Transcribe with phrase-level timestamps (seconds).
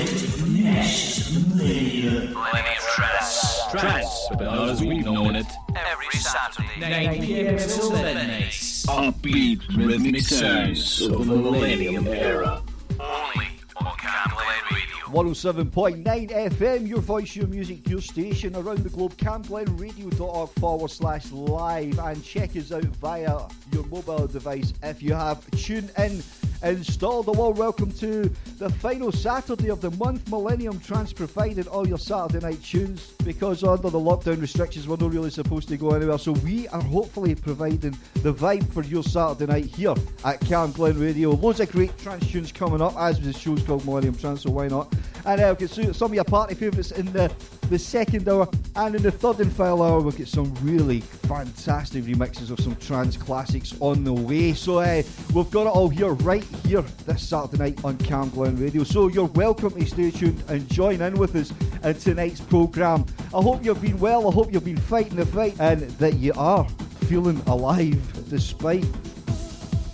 [2.95, 3.61] Trance.
[3.73, 5.47] Trance, as we've known it.
[5.75, 6.69] Every Saturday.
[6.79, 7.59] 9 p.m.
[7.59, 8.51] till midnight.
[8.51, 12.63] Upbeat rhythmic sounds of the Millennium Era.
[13.01, 15.07] Only on Camglen Radio.
[15.09, 19.17] 107.9 FM, your voice, your music, your station around the globe.
[19.17, 23.41] CamGlenRadio.org forward slash live and check us out via
[23.73, 26.23] your mobile device if you have Tune In
[26.63, 27.29] installed.
[27.29, 30.29] A warm welcome to the final Saturday of the month.
[30.31, 35.13] Millennium Trance providing all your Saturday night tunes because under the lockdown restrictions we're not
[35.13, 36.19] really supposed to go anywhere.
[36.19, 40.99] So we are hopefully providing the vibe for your Saturday night here at Cam Glen
[40.99, 41.31] Radio.
[41.31, 44.69] Loads of great trance tunes coming up as the show's called Millennium Trance, so why
[44.69, 44.93] not?
[45.25, 47.31] And uh, we've got some of your party favourites in the,
[47.69, 52.05] the second hour and in the third and final hour we've got some really fantastic
[52.05, 54.55] remixes of some trance classics on the way.
[54.55, 55.03] So uh,
[55.35, 58.85] we've got it all here right here this Saturday night on Cam Glen Radio.
[58.85, 63.07] So you're welcome to stay tuned and join in with us in tonight's programme.
[63.35, 66.33] I hope you've been well, I hope you've been fighting the fight and that you
[66.37, 66.69] are
[67.07, 68.87] feeling alive despite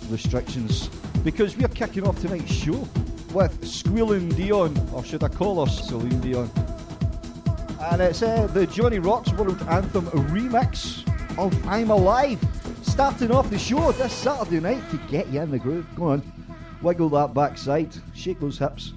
[0.09, 0.89] restrictions.
[1.23, 2.87] Because we're kicking off tonight's show
[3.33, 6.49] with Squealing Dion, or should I call her Celine Dion?
[7.81, 11.07] And it's uh, the Johnny Rocks World Anthem remix
[11.37, 12.39] of I'm Alive.
[12.81, 15.85] Starting off the show this Saturday night to get you in the groove.
[15.95, 16.21] Go on,
[16.85, 18.93] wiggle that backside, shake those hips.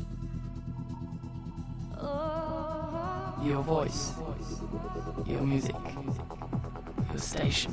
[3.42, 4.12] Your voice,
[5.26, 5.74] your music,
[7.10, 7.72] your station.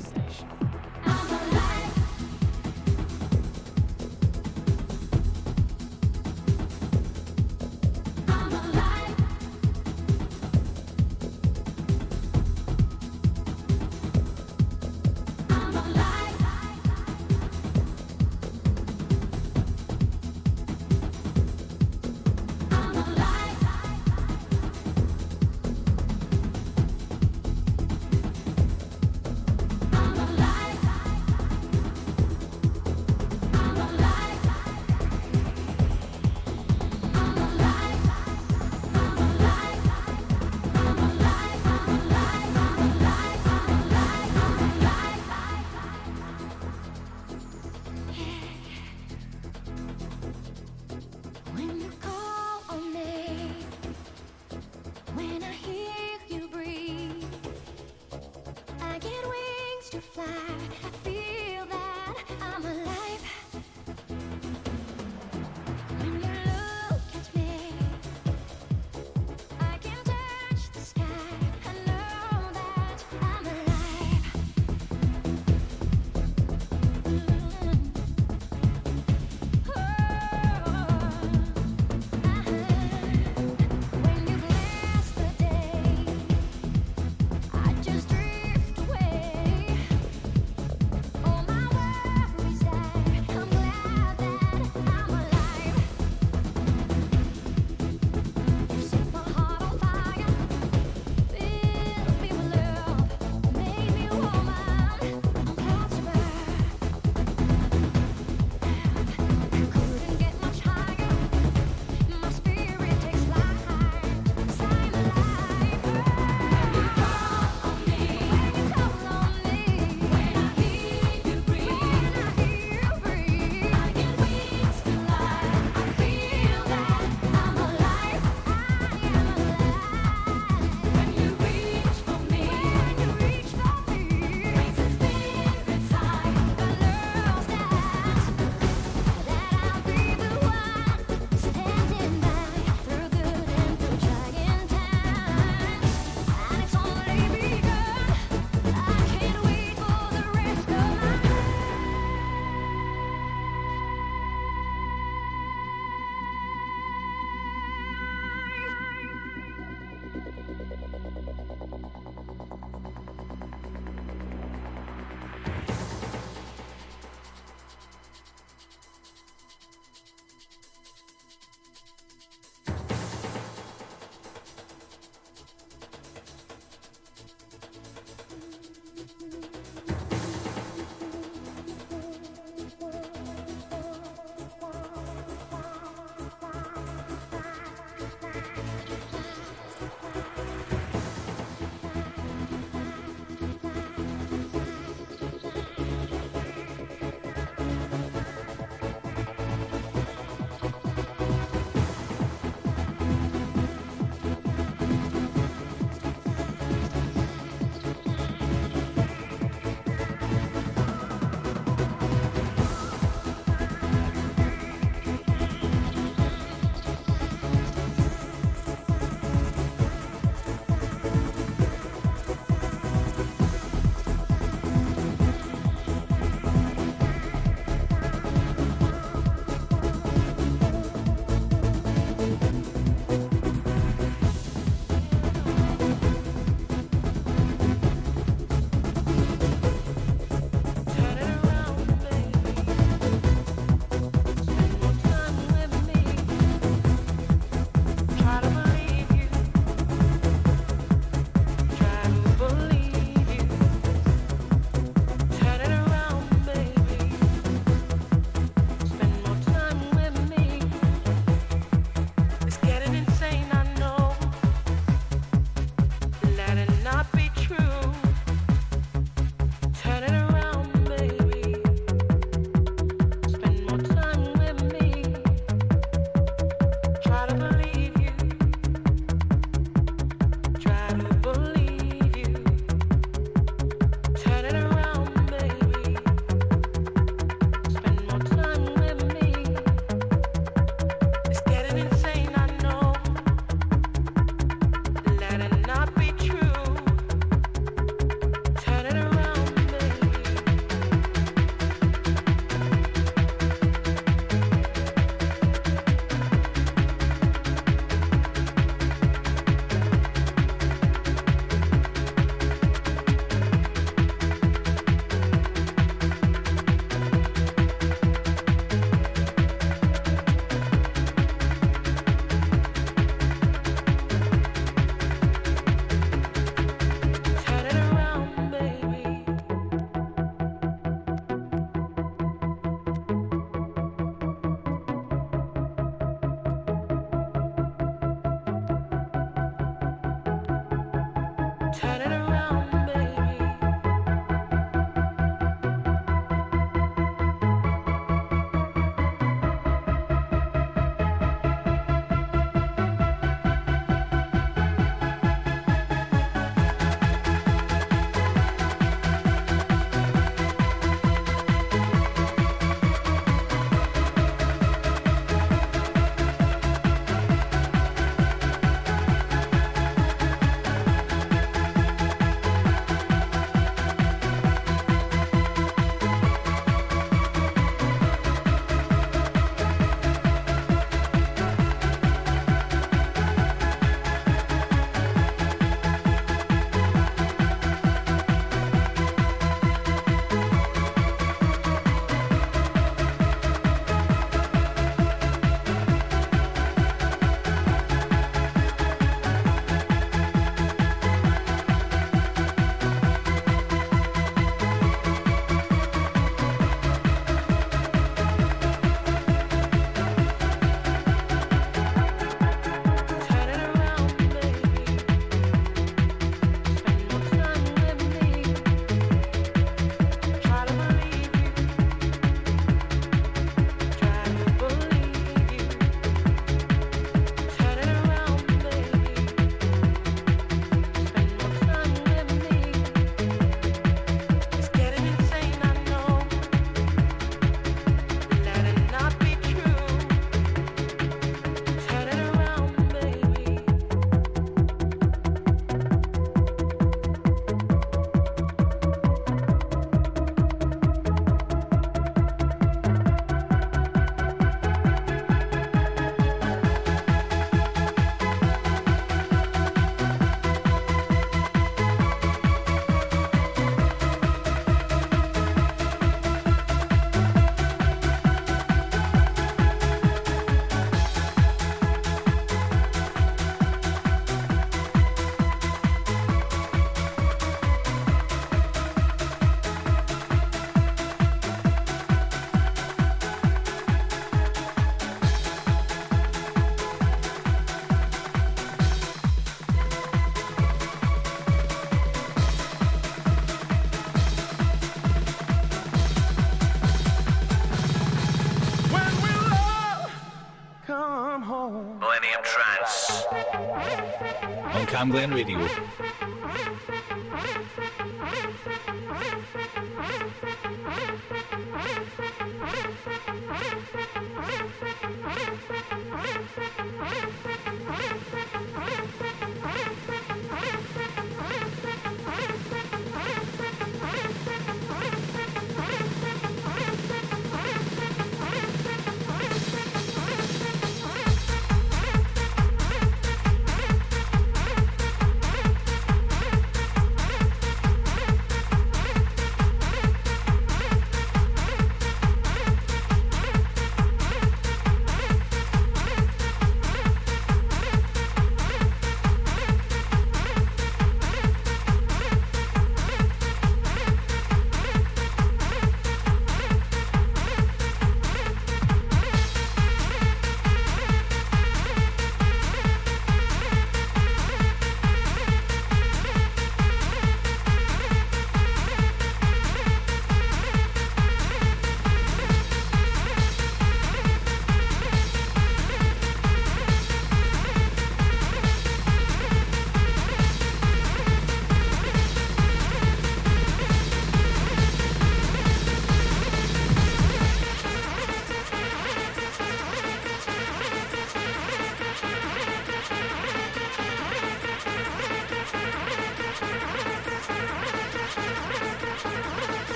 [504.96, 505.58] Cam Glen Radio.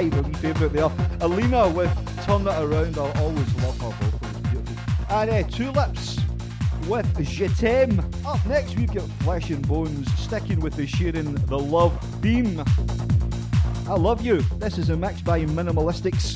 [0.00, 0.88] Favourite there.
[1.18, 1.90] Alena with
[2.24, 2.96] Turn It Around.
[2.96, 4.40] I always love her vocals.
[4.48, 4.76] Beautiful.
[5.10, 6.18] And uh, Tulips
[6.88, 8.02] with Je T'aime.
[8.24, 12.64] Up next, we've got Flesh and Bones sticking with the sharing the love theme.
[13.86, 14.40] I love you.
[14.56, 16.29] This is a mix by Minimalistix.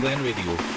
[0.00, 0.69] Glen Radio.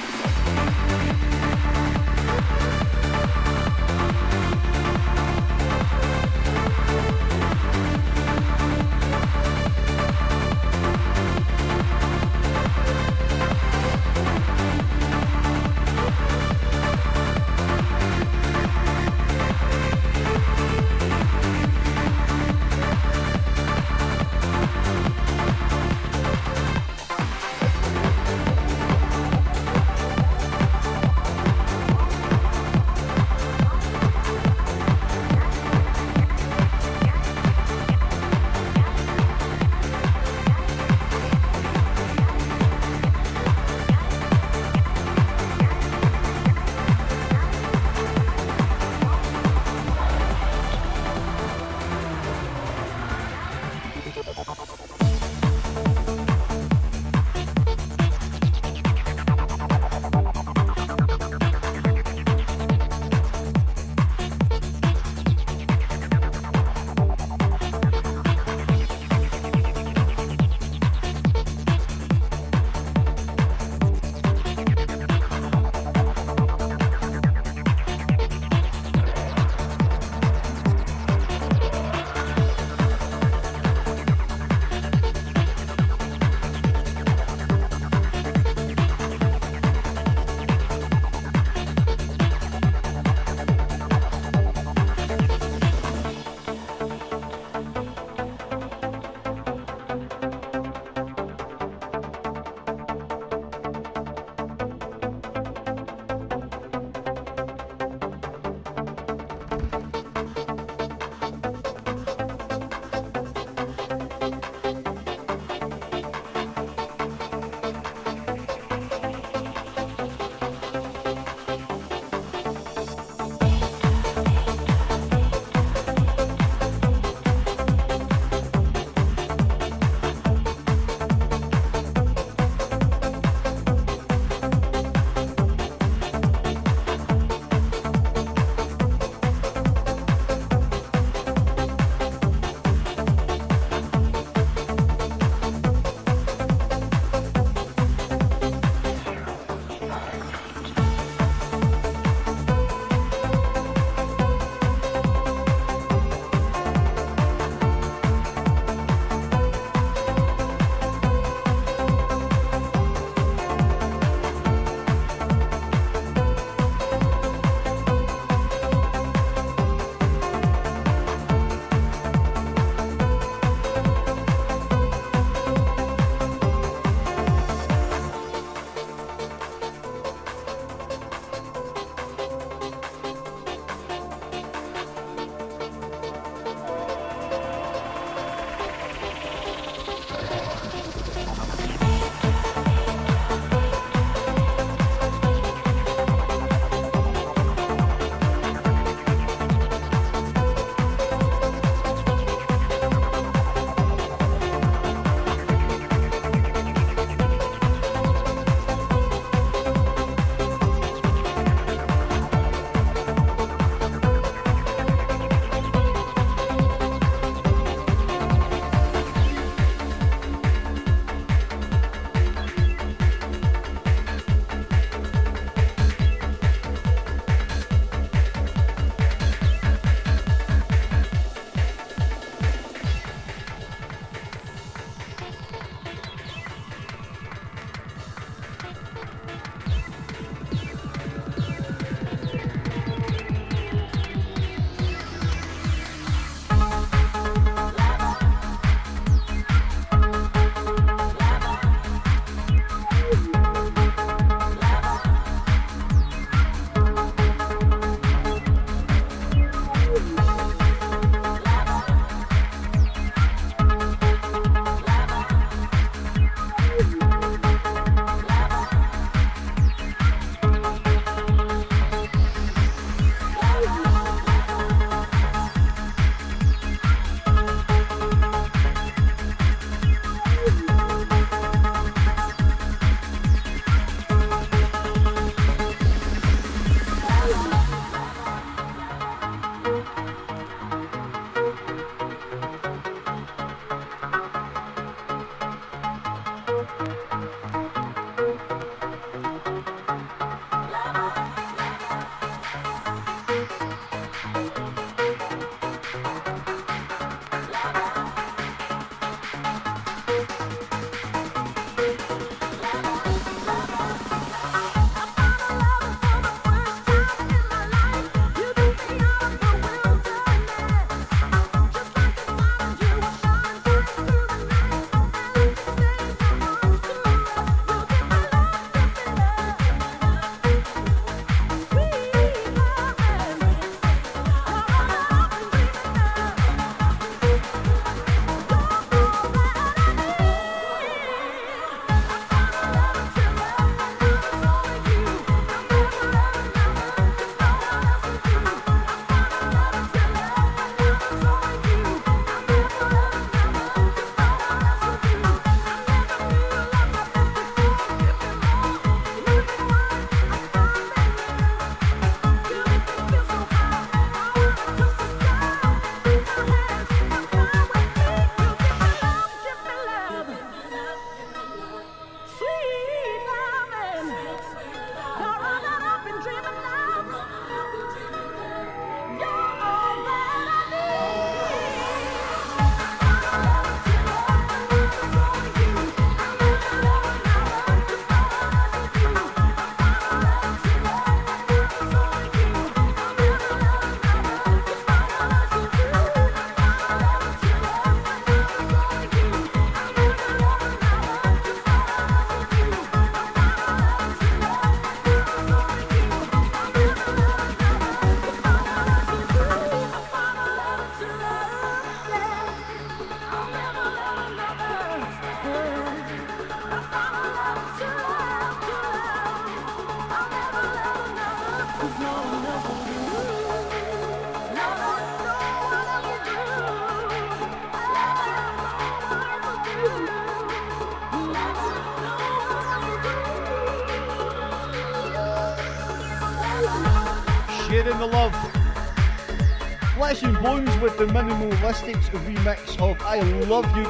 [440.43, 443.85] Bones with the Minimalistix remix of I Love You.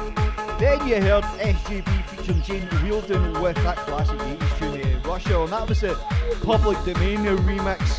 [0.60, 5.42] Then you heard SJP featuring Jane Wiedlin with that classic 80s tune, uh, Rush Hour,
[5.42, 5.98] and that was the
[6.44, 7.98] Public Domain remix.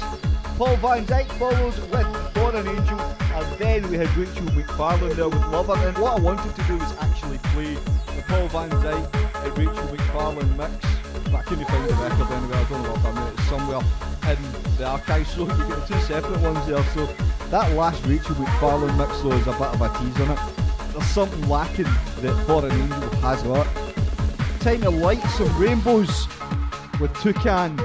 [0.58, 5.28] Paul Van Dyk followed with For an Angel, and then we had Rachel McFarlane there
[5.28, 5.76] with Lover.
[5.76, 9.88] And what I wanted to do was actually play the Paul Van Dyk and Rachel
[9.90, 10.86] McFarlane mix.
[11.36, 13.82] I couldn't find the record anywhere, I don't know if I am it somewhere
[14.32, 16.82] in the archive, so you get two separate ones there.
[16.94, 20.40] So that last Rachel McFarlane mix though is a bit of a tease on it.
[20.94, 21.86] There's something lacking
[22.22, 23.68] that For an Angel has got.
[24.62, 26.28] Time to light some rainbows
[27.00, 27.85] with Tukan.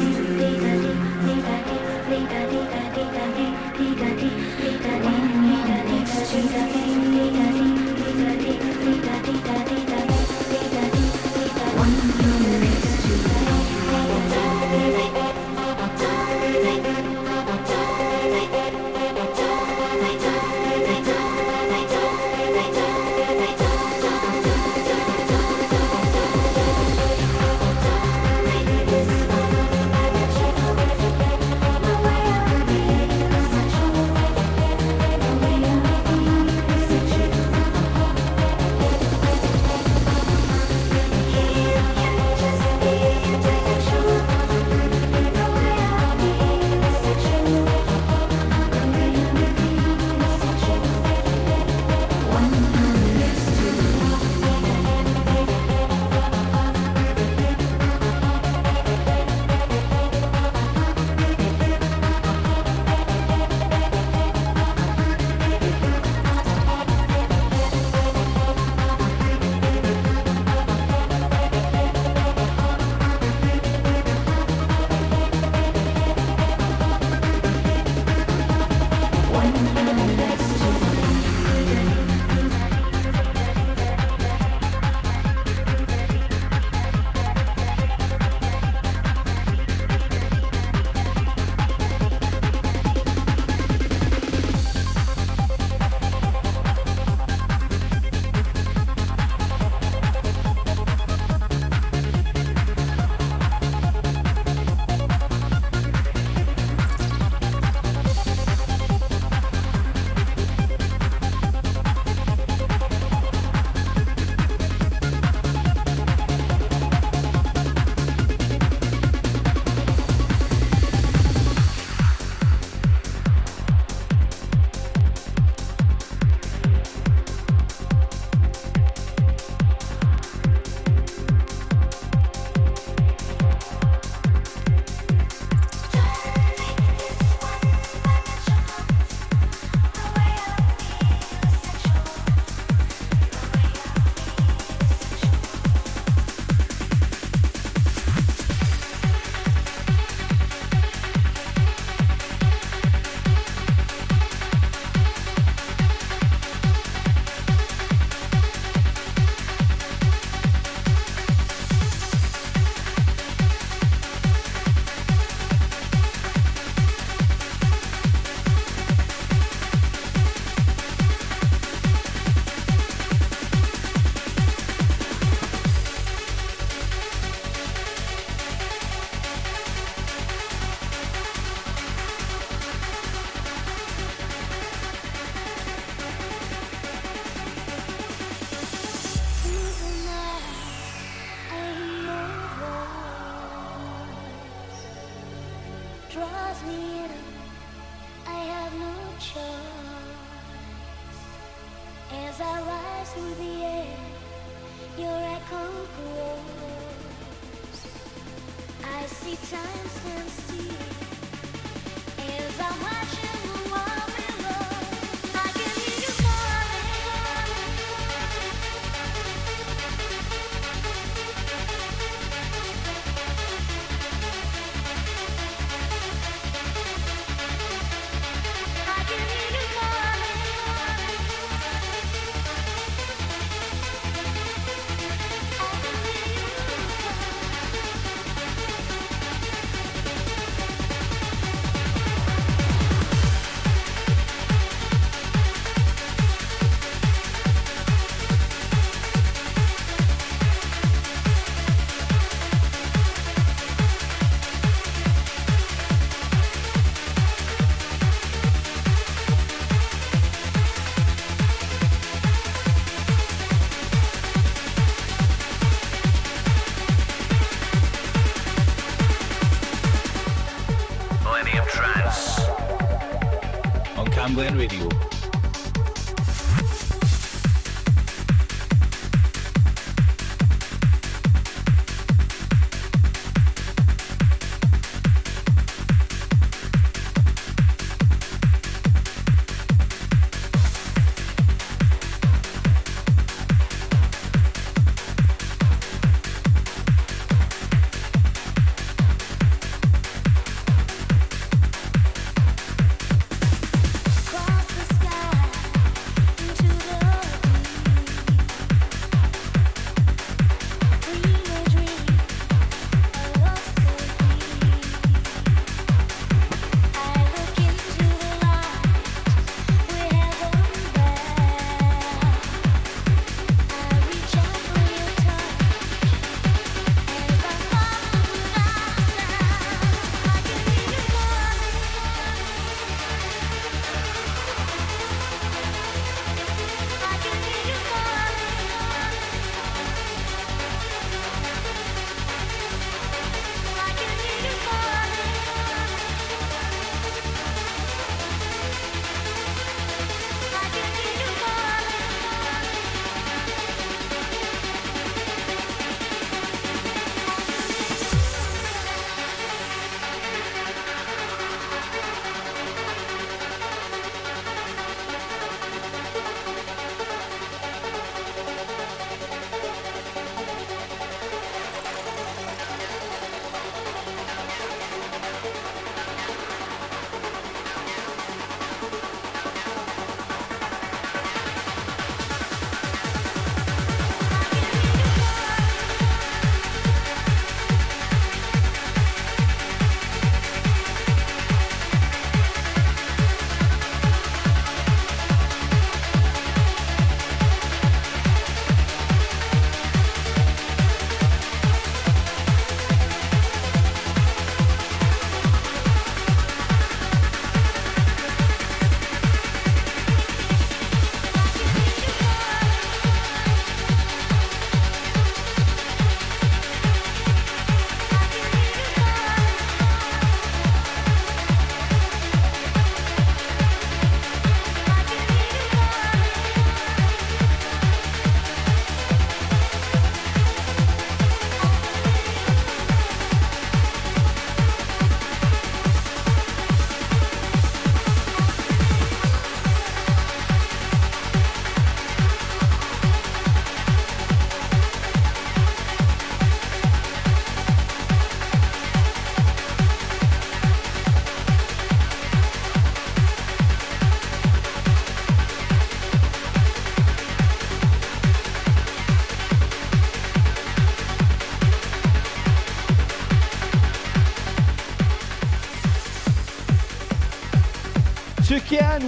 [274.41, 274.80] Glenn Radio.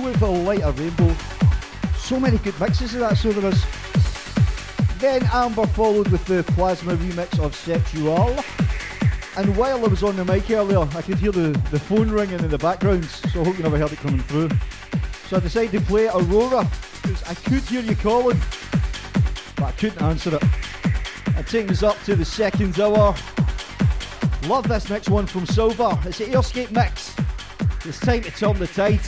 [0.01, 1.15] With a lighter rainbow.
[1.97, 3.63] So many good mixes of that, so there is.
[4.99, 8.35] Then Amber followed with the Plasma remix of Sexual.
[9.37, 12.39] And while I was on the mic earlier, I could hear the, the phone ringing
[12.39, 14.49] in the background, so I hope you never heard it coming through.
[15.27, 16.67] So I decided to play Aurora,
[17.01, 18.39] because I could hear you calling,
[19.55, 20.43] but I couldn't answer it.
[21.35, 23.15] And taking us up to the second hour.
[24.47, 25.97] Love this next one from Sylver.
[26.05, 27.15] It's an Airscape mix.
[27.85, 28.99] It's time to turn the tide.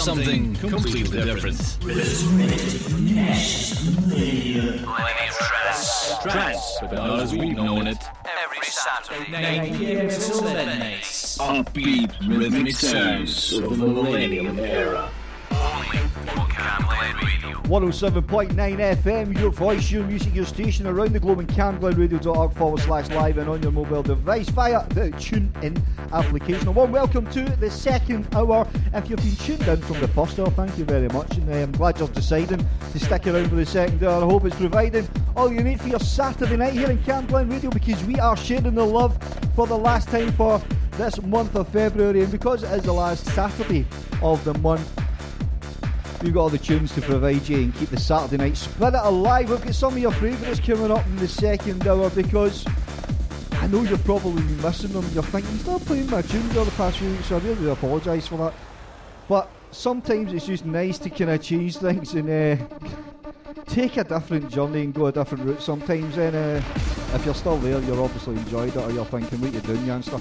[0.00, 1.78] Something completely different.
[4.08, 4.84] Millennium
[5.38, 6.18] Trance.
[6.22, 7.98] Trance, but not as we've known it.
[8.44, 9.30] Every Saturday.
[9.30, 10.08] 9 p.m.
[10.08, 11.02] till midnight.
[11.02, 15.10] Upbeat rhythmic sounds of the Millennium Era.
[15.50, 15.98] Only
[16.36, 17.60] on Cam Radio.
[17.62, 23.08] 107.9 FM, your voice, your music, your station around the globe and camglenradio.org forward slash
[23.10, 25.80] live and on your mobile device via the Tune In
[26.12, 26.74] application.
[26.74, 28.66] Warm welcome to the second hour.
[28.92, 31.36] If you've been tuned in from the first hour, thank you very much.
[31.36, 34.22] And I'm glad you're deciding to stick around for the second hour.
[34.22, 37.48] I hope it's providing all you need for your Saturday night here in Cam Glen
[37.48, 39.16] Radio because we are sharing the love
[39.54, 42.22] for the last time for this month of February.
[42.22, 43.86] And because it is the last Saturday
[44.22, 44.88] of the month,
[46.22, 49.48] We've got all the tunes to provide you and keep the Saturday night spirit alive.
[49.48, 52.66] We've got some of your favourites coming up in the second hour because
[53.70, 55.06] know you've probably missing them.
[55.12, 57.70] You're thinking, he's not playing my tunes over the past few weeks, so I really
[57.70, 58.54] apologise for that.
[59.28, 62.64] But sometimes it's just nice to kind of change things and uh,
[63.66, 66.16] take a different journey and go a different route sometimes.
[66.16, 66.62] And uh,
[67.14, 70.20] if you're still there, you're obviously enjoyed it or you're thinking, what you're doing, Yanzta?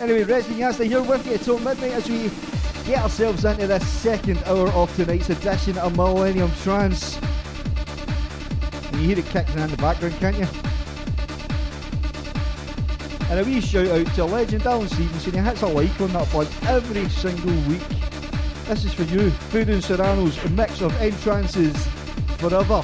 [0.00, 2.30] Anyway, Resident Yanzta here with you till midnight as we
[2.86, 7.18] get ourselves into this second hour of tonight's edition of Millennium Trance.
[8.92, 10.73] And you hear it kicking in the background, can't you?
[13.34, 15.32] And a wee shout out to legend Alan Stevenson.
[15.32, 17.82] He hits a like on that plug every single week.
[18.66, 21.76] This is for you, Voodoo and Serano's mix of Entrance's
[22.38, 22.80] forever.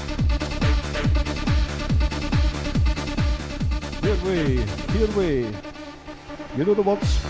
[4.02, 4.56] Here we,
[4.92, 5.56] here we.
[6.56, 7.29] You know the words.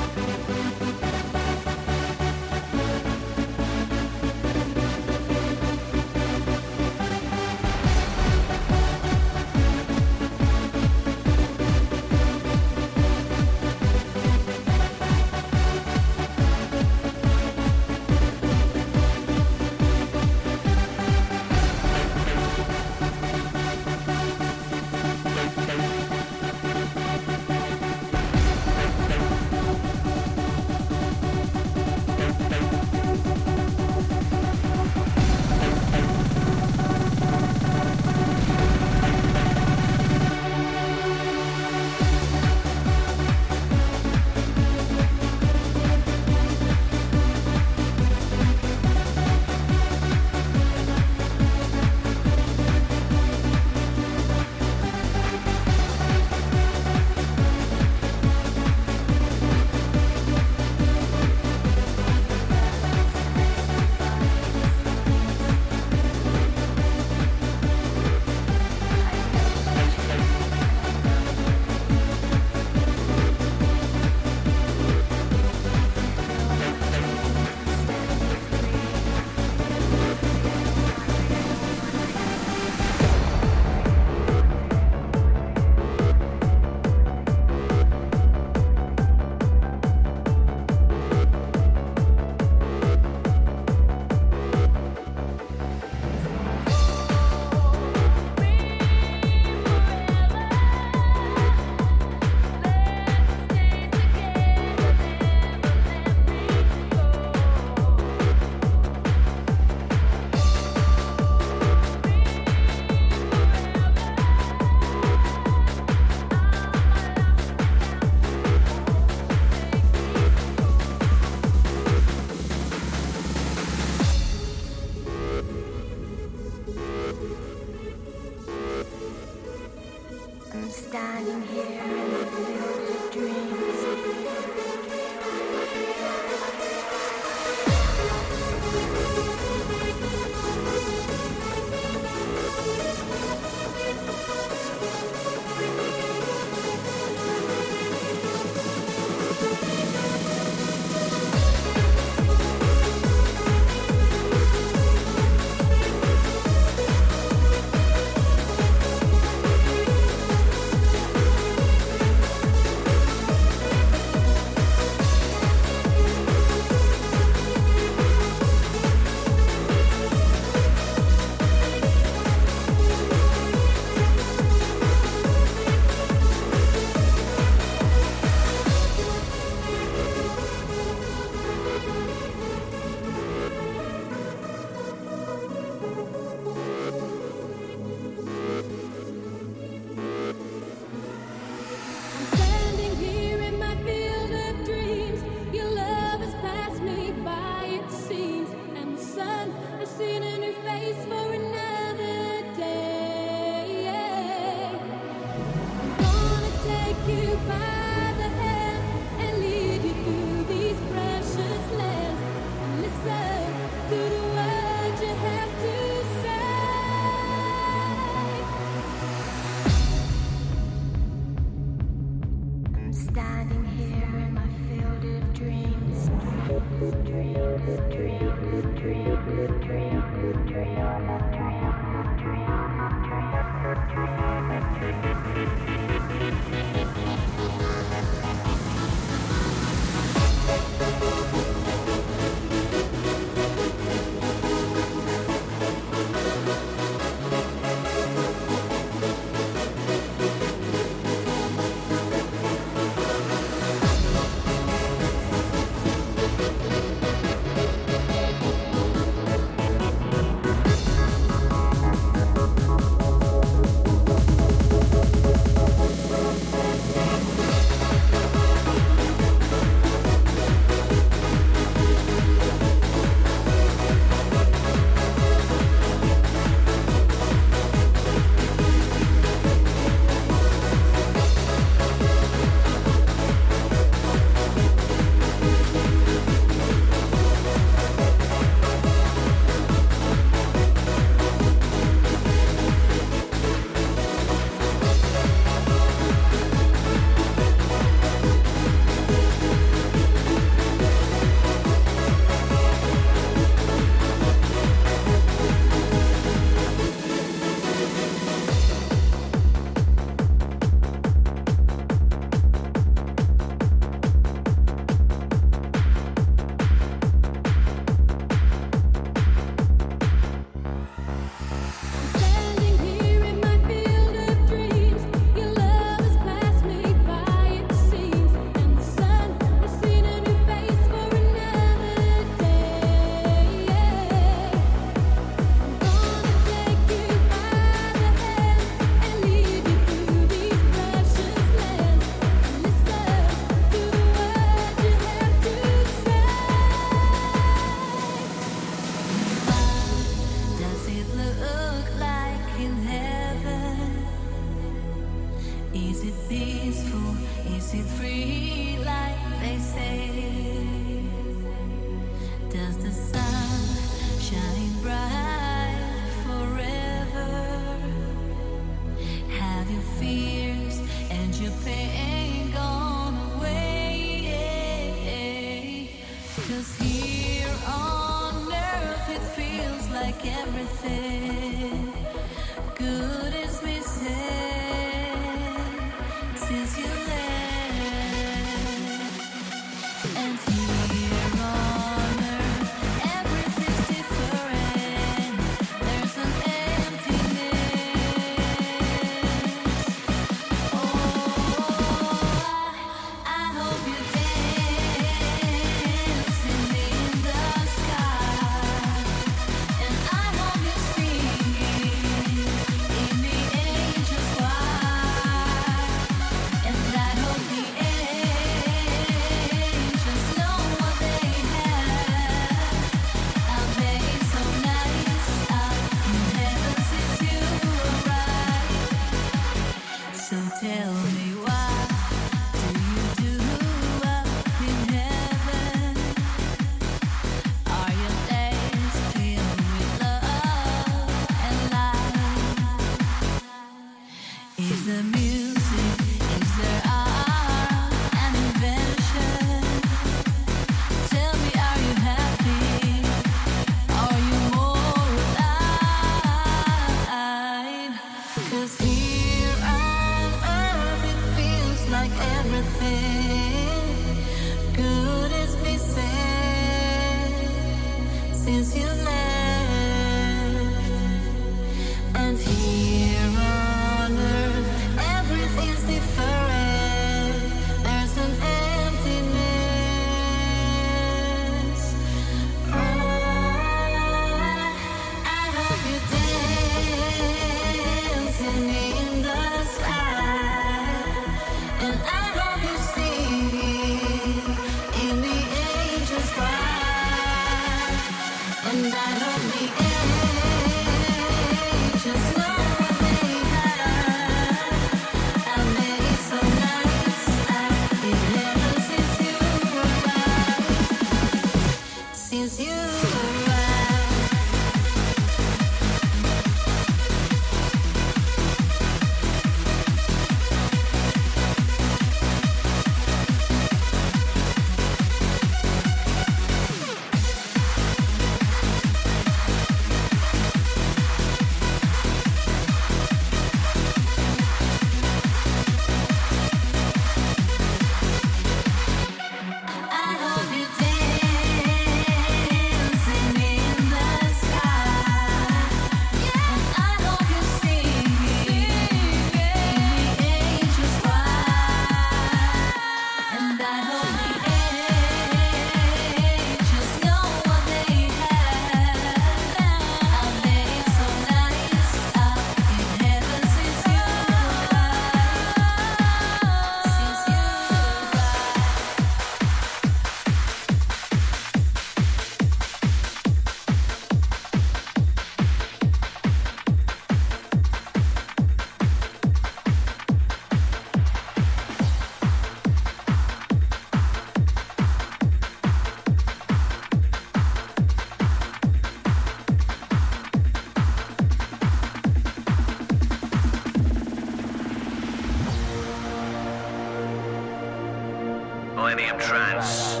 [598.86, 600.00] Millennium Trance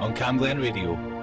[0.00, 1.17] on Cam Glen Radio.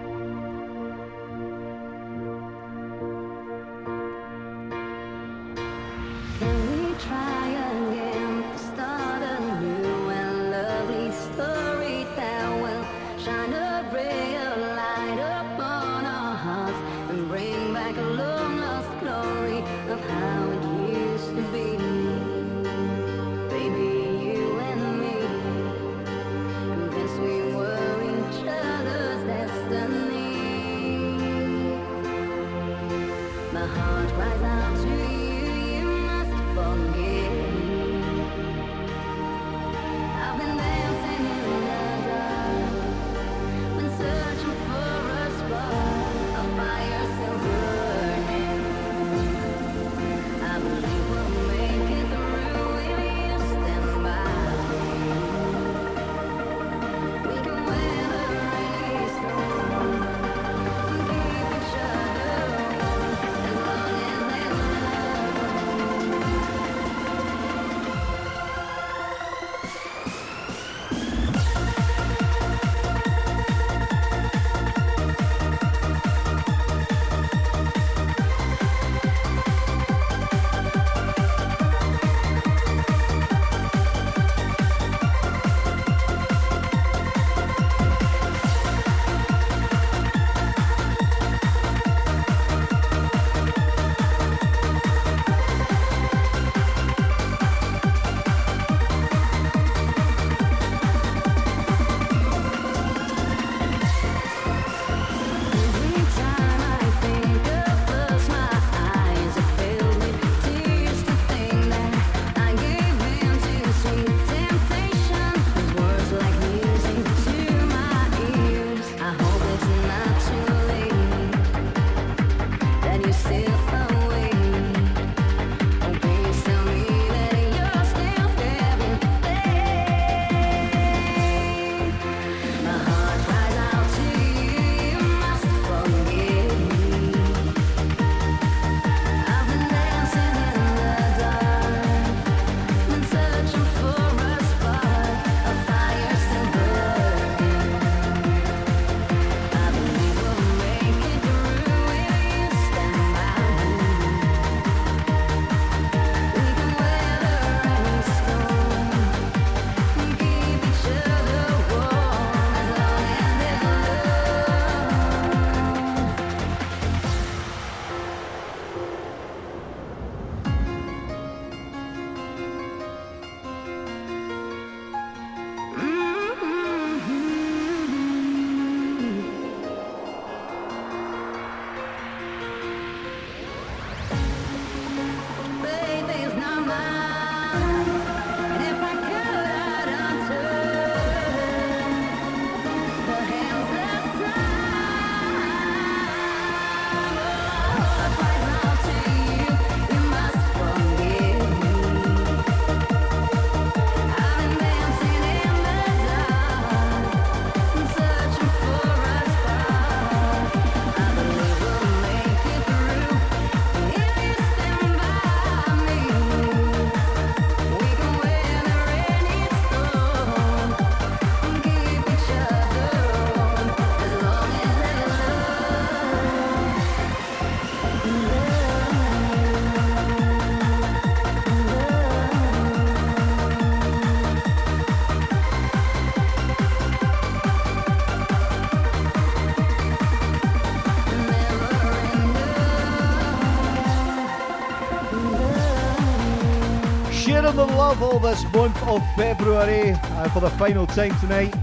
[248.25, 251.53] this month of February uh, for the final time tonight.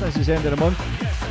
[0.00, 0.76] This is end of the month.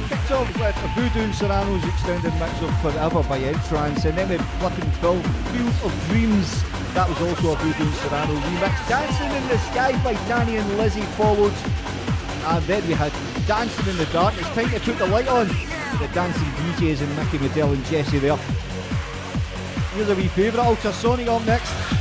[0.07, 4.89] Kicked off with Voodoo Serano's extended mix of Forever by Entrance, and then the flipping
[5.03, 5.21] film
[5.51, 6.63] Field of Dreams.
[6.93, 8.87] That was also a Voodoo Serrano remix.
[8.87, 11.53] Dancing in the Sky by Danny and Lizzie followed.
[12.45, 13.11] And then we had
[13.45, 14.35] Dancing in the Dark.
[14.37, 15.47] It's time to put the light on.
[15.47, 18.37] The dancing DJs and Micky Modelle and Jessy there.
[19.95, 22.00] Here's a wee favourite, Ultrasonic on next.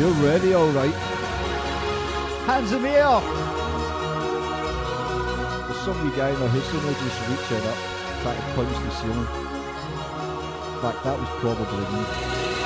[0.00, 0.24] you ready?
[0.26, 0.94] Ready, alright.
[2.46, 3.20] Hands in the air.
[5.66, 7.76] There's some wee guy in the house and just reaching up,
[8.22, 9.18] trying to punch the ceiling.
[10.74, 12.59] In fact, that was probably me.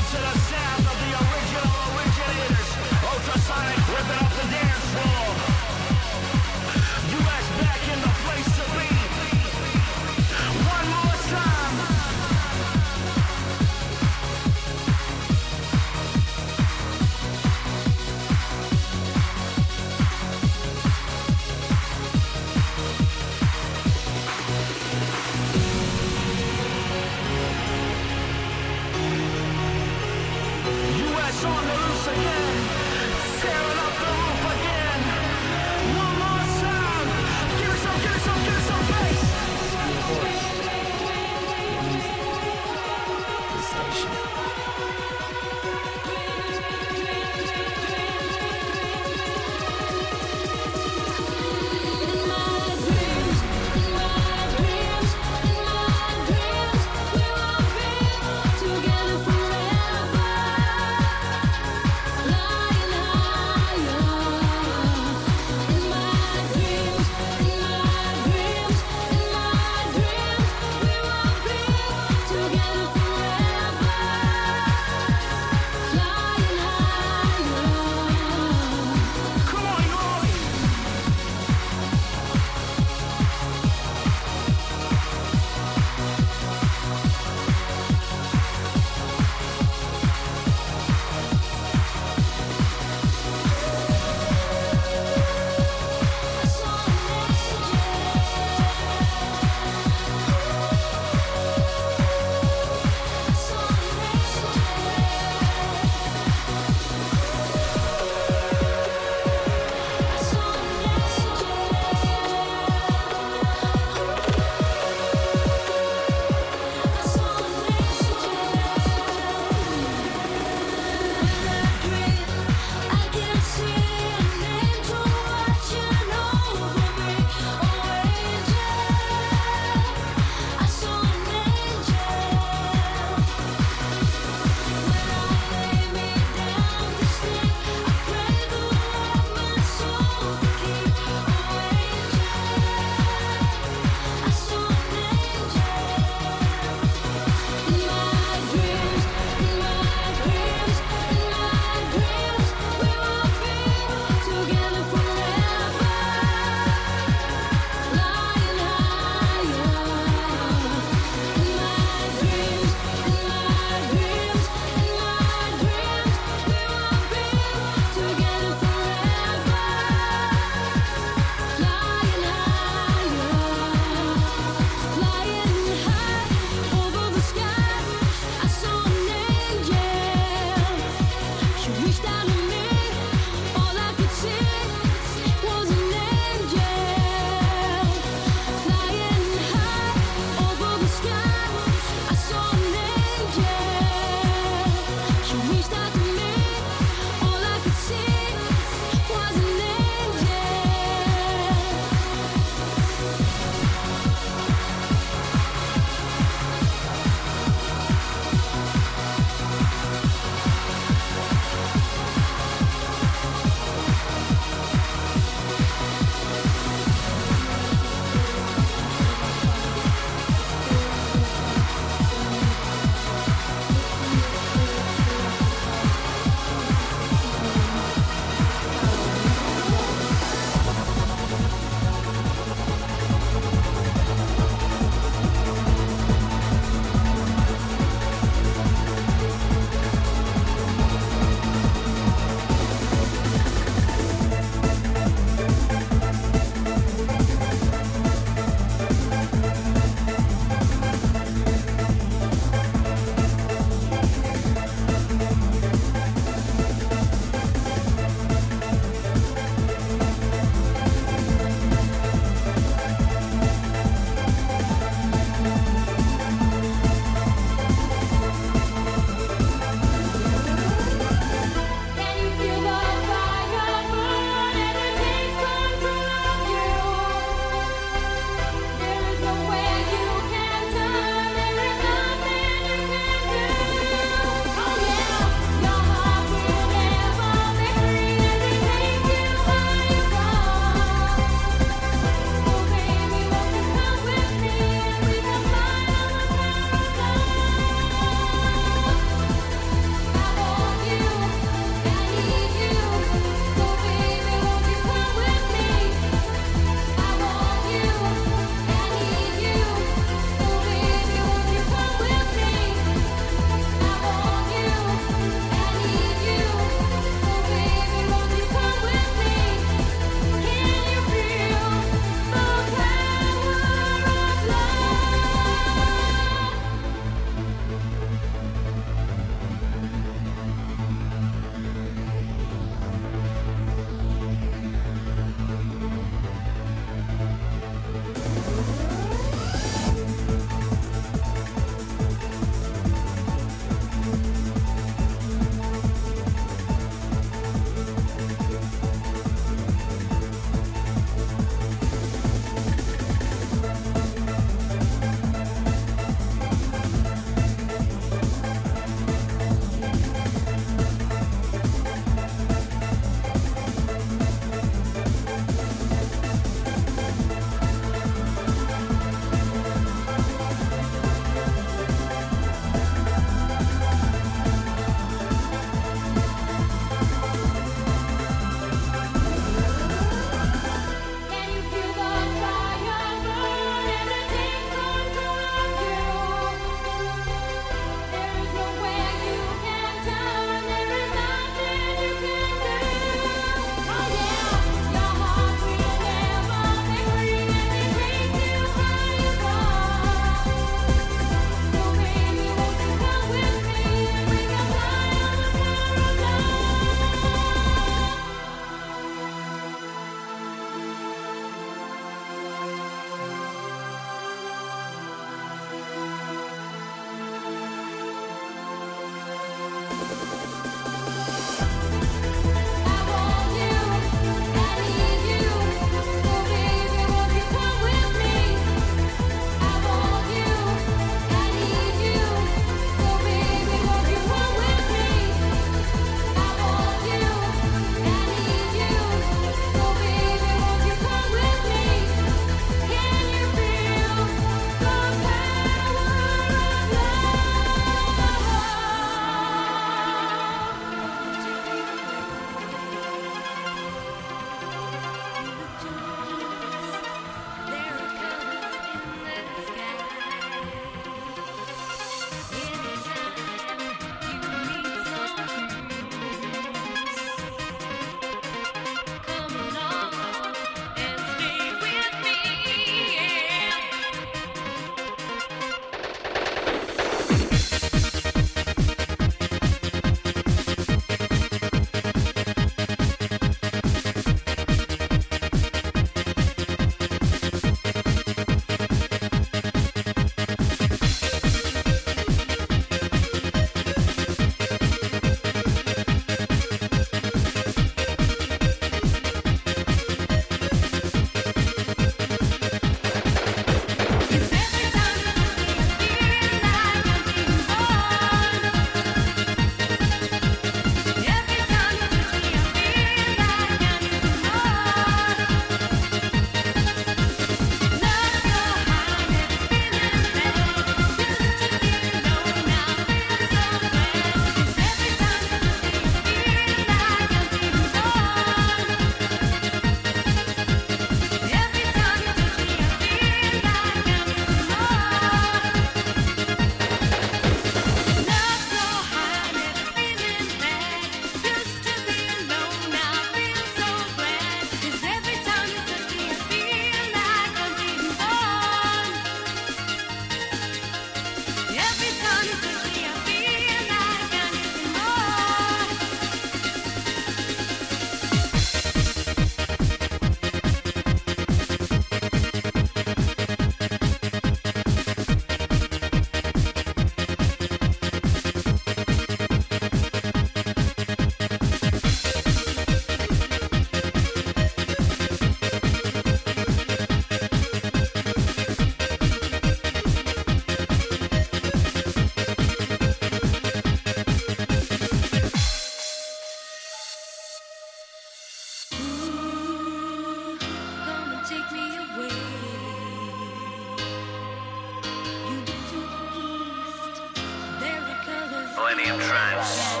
[598.98, 600.00] Millennium Trance.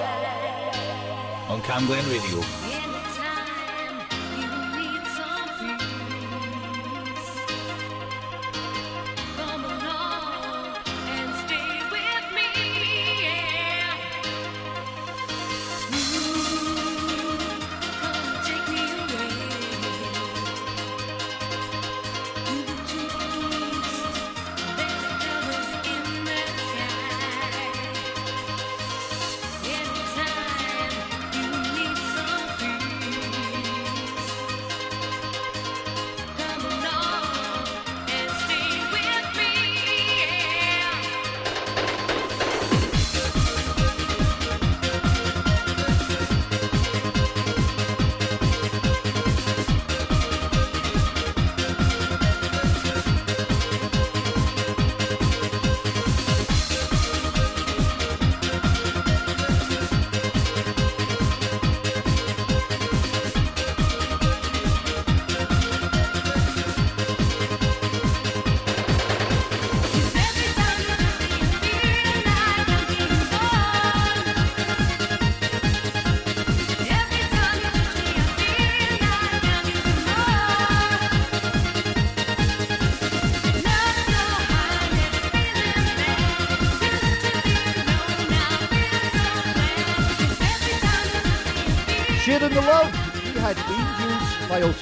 [1.48, 2.67] On Camglen Radio.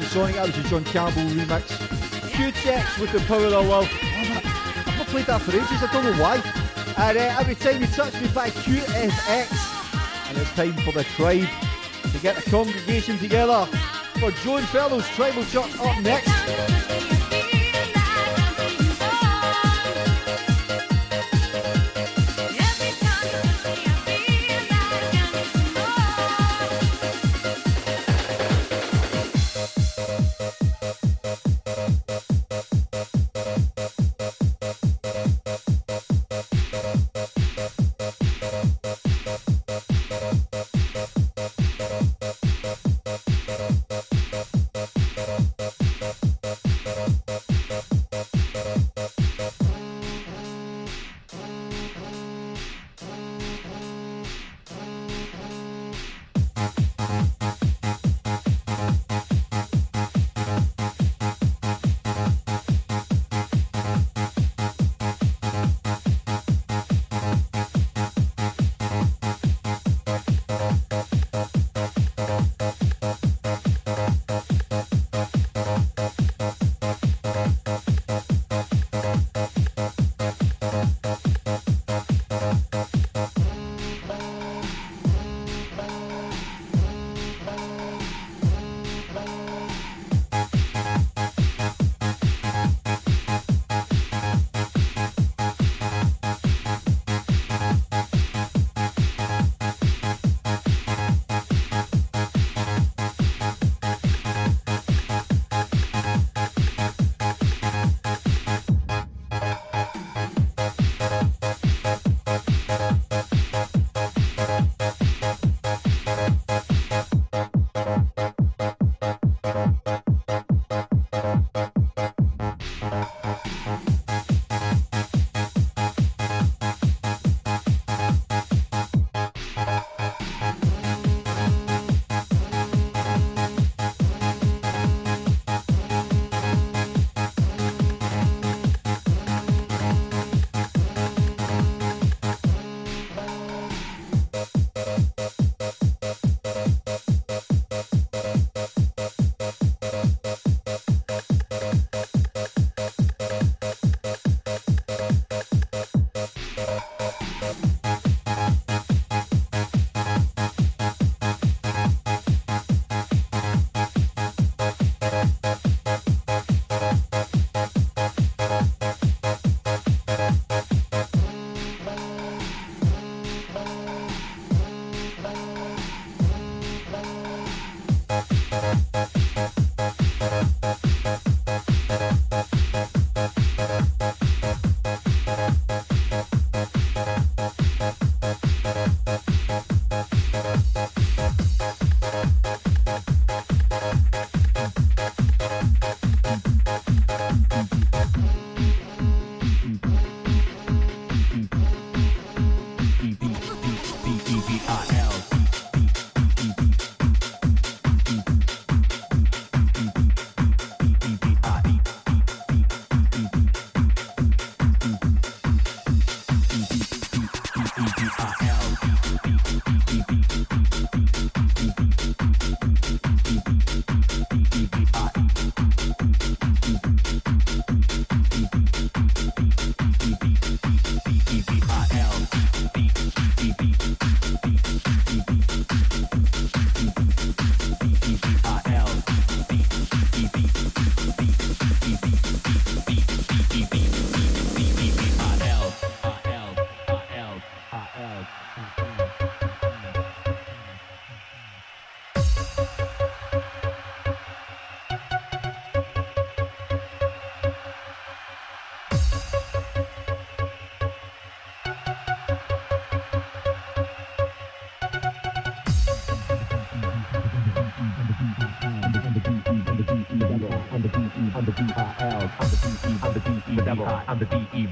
[0.07, 0.35] Ultrasonic.
[0.35, 2.31] That was a John Campbell remix.
[2.31, 3.89] Q-Tex with the power of love.
[3.91, 5.83] Oh, I've not played that for ages.
[5.83, 6.37] I don't know why.
[6.99, 10.29] And uh, every time you touch me by QFX.
[10.29, 11.49] And it's time for the tribe
[12.13, 13.67] to get the congregation together
[14.21, 16.96] for Joan Fellows Tribal Church up next.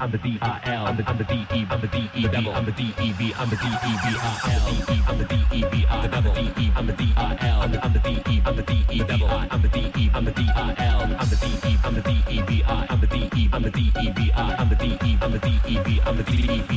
[0.05, 3.33] I'm the D-I-L, I'm the, I'm the D-E, I'm the D-E, devil, I'm the D-E-V,
[3.39, 4.61] I'm the D-E-V-I-L,
[5.07, 8.99] I'm the D-E-V, I'm the D-E, I'm the D-I-L, I'm the D-E, I'm the D-E,
[8.99, 11.37] devil, I'm the D-E, I'm the D-I-L, I'm the the the
[15.01, 15.09] the
[15.39, 15.49] the
[15.81, 16.74] the the D-E-V,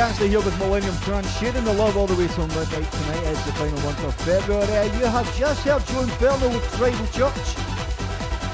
[0.00, 3.22] Yanzta here with Millennium Trance, sharing the love all the way till midnight tonight.
[3.26, 4.86] It's the final month of February.
[4.96, 7.54] You have just heard Joe Inferno with Tribal Church,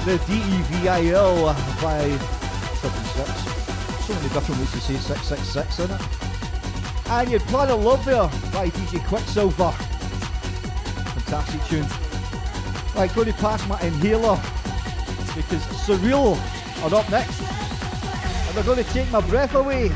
[0.03, 2.03] the DEVIL by
[2.83, 3.31] 76.
[4.03, 6.01] So many different ways to say 666 in it.
[7.11, 9.71] And you had Planet Love there by DJ Quicksilver.
[11.15, 11.87] Fantastic tune.
[12.93, 14.35] Right, going to pass my inhaler
[15.33, 16.35] because Sureal
[16.83, 17.39] are up next.
[17.39, 19.93] And they're going to take my breath away.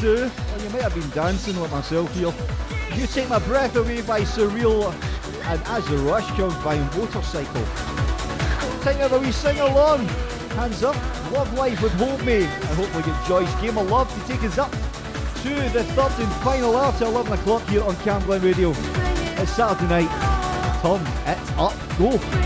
[0.00, 2.32] Listened to, well, you might have been dancing like myself here.
[2.96, 4.92] You Take My Breath Away by Sureal
[5.44, 7.64] and As the Rush Comes by Motorcycle.
[8.82, 10.06] Time of a wee sing along.
[10.56, 10.96] Hands up.
[11.32, 12.44] Love Life would hold me.
[12.44, 16.32] And hopefully get Joy's Game of Love to take us up to the third and
[16.42, 18.70] final to 11 o'clock here on Camglen Radio.
[19.42, 20.80] It's Saturday night.
[20.80, 21.74] Tom, it's up.
[21.98, 22.39] Go.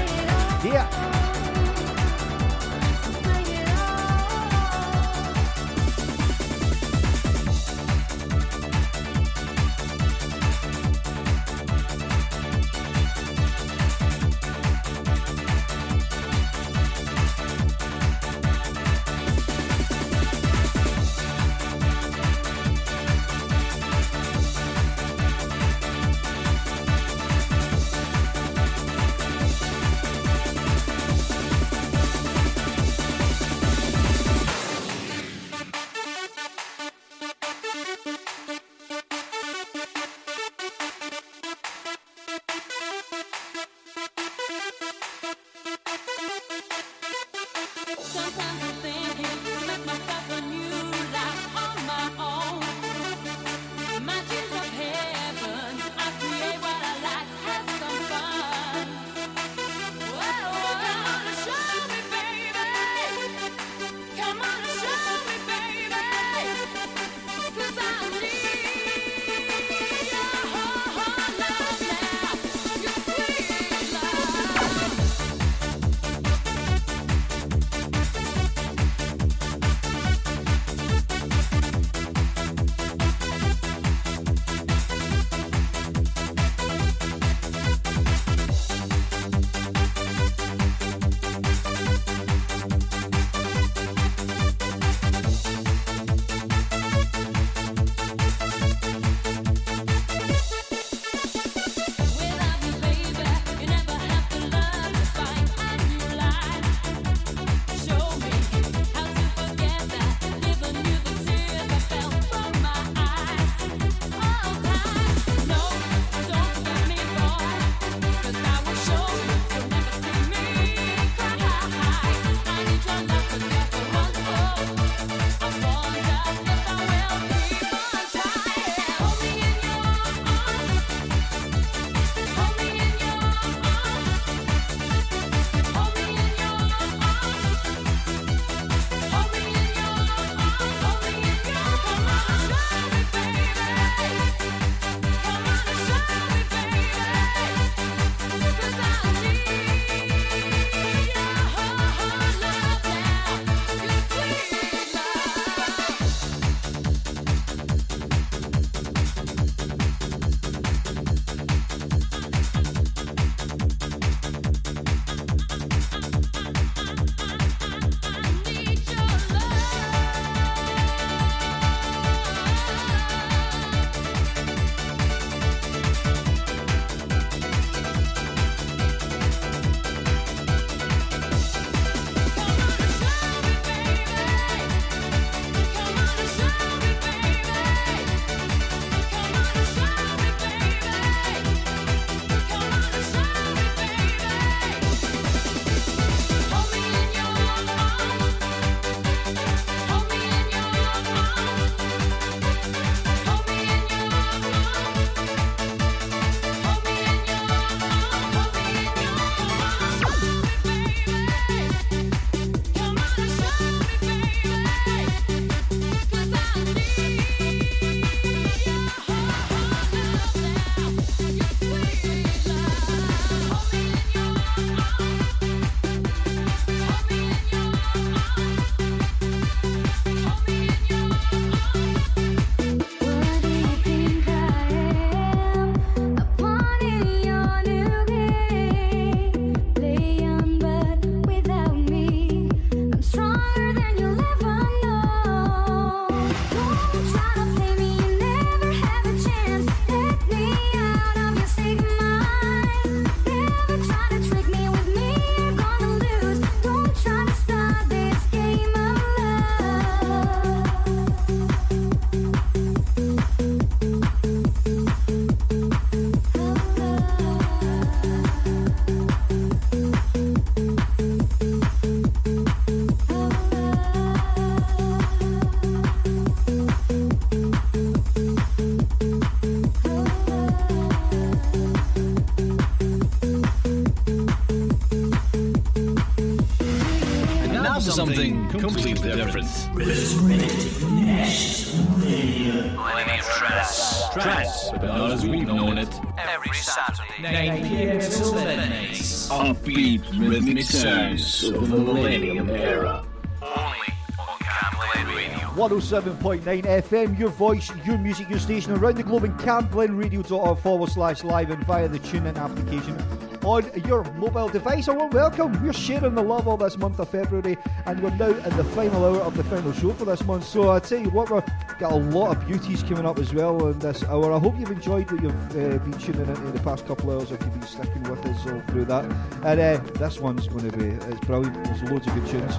[305.80, 311.24] 107.9 FM, your voice, your music, your station around the globe in camglenradio.org forward slash
[311.24, 312.96] live and via the TuneIn application
[313.42, 314.86] on your mobile device.
[314.86, 315.60] A warm welcome.
[315.64, 319.05] We're sharing the love all this month of February and we're now in the final
[319.05, 320.44] hour of the final show for this month.
[320.44, 321.42] So I tell you what, we've
[321.78, 324.32] got a lot of beauties coming up as well in this hour.
[324.32, 327.32] I hope you've enjoyed what you've uh, been tuning into the past couple of hours
[327.32, 329.05] if you've been sticking with us all through that.
[329.44, 331.64] And uh, this one's going to be, it's brilliant.
[331.64, 332.56] There's loads of good tunes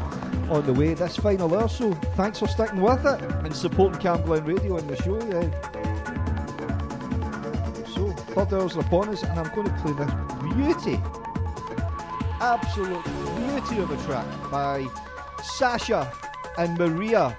[0.50, 1.70] on the way this final hour.
[1.70, 5.18] So thanks for sticking with it and supporting Camglen Radio on the show.
[5.18, 5.50] Yeah.
[7.94, 10.12] So third hour's upon us, and I'm going to play this
[10.54, 11.02] beauty,
[12.42, 13.04] absolute
[13.38, 14.86] beauty of a track by
[15.44, 16.12] Sasha
[16.58, 17.36] and Maria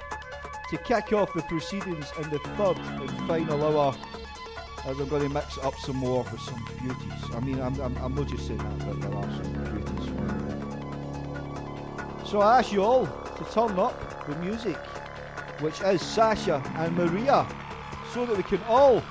[0.70, 3.94] to kick off the proceedings in the third and final hour.
[4.84, 7.22] As I'm going to mix up some more with some beauties.
[7.34, 10.06] I mean, I'm, I'm, I'm not just saying that, but there are some beauties.
[12.30, 14.76] So I ask you all to turn up the music,
[15.60, 17.46] which is Sasha and Maria,
[18.12, 19.02] so that we can all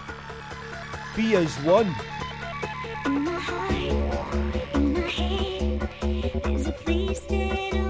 [1.15, 1.88] be as one.
[3.06, 3.72] In my heart,
[4.76, 5.90] in my head,
[6.44, 7.85] there's a place that only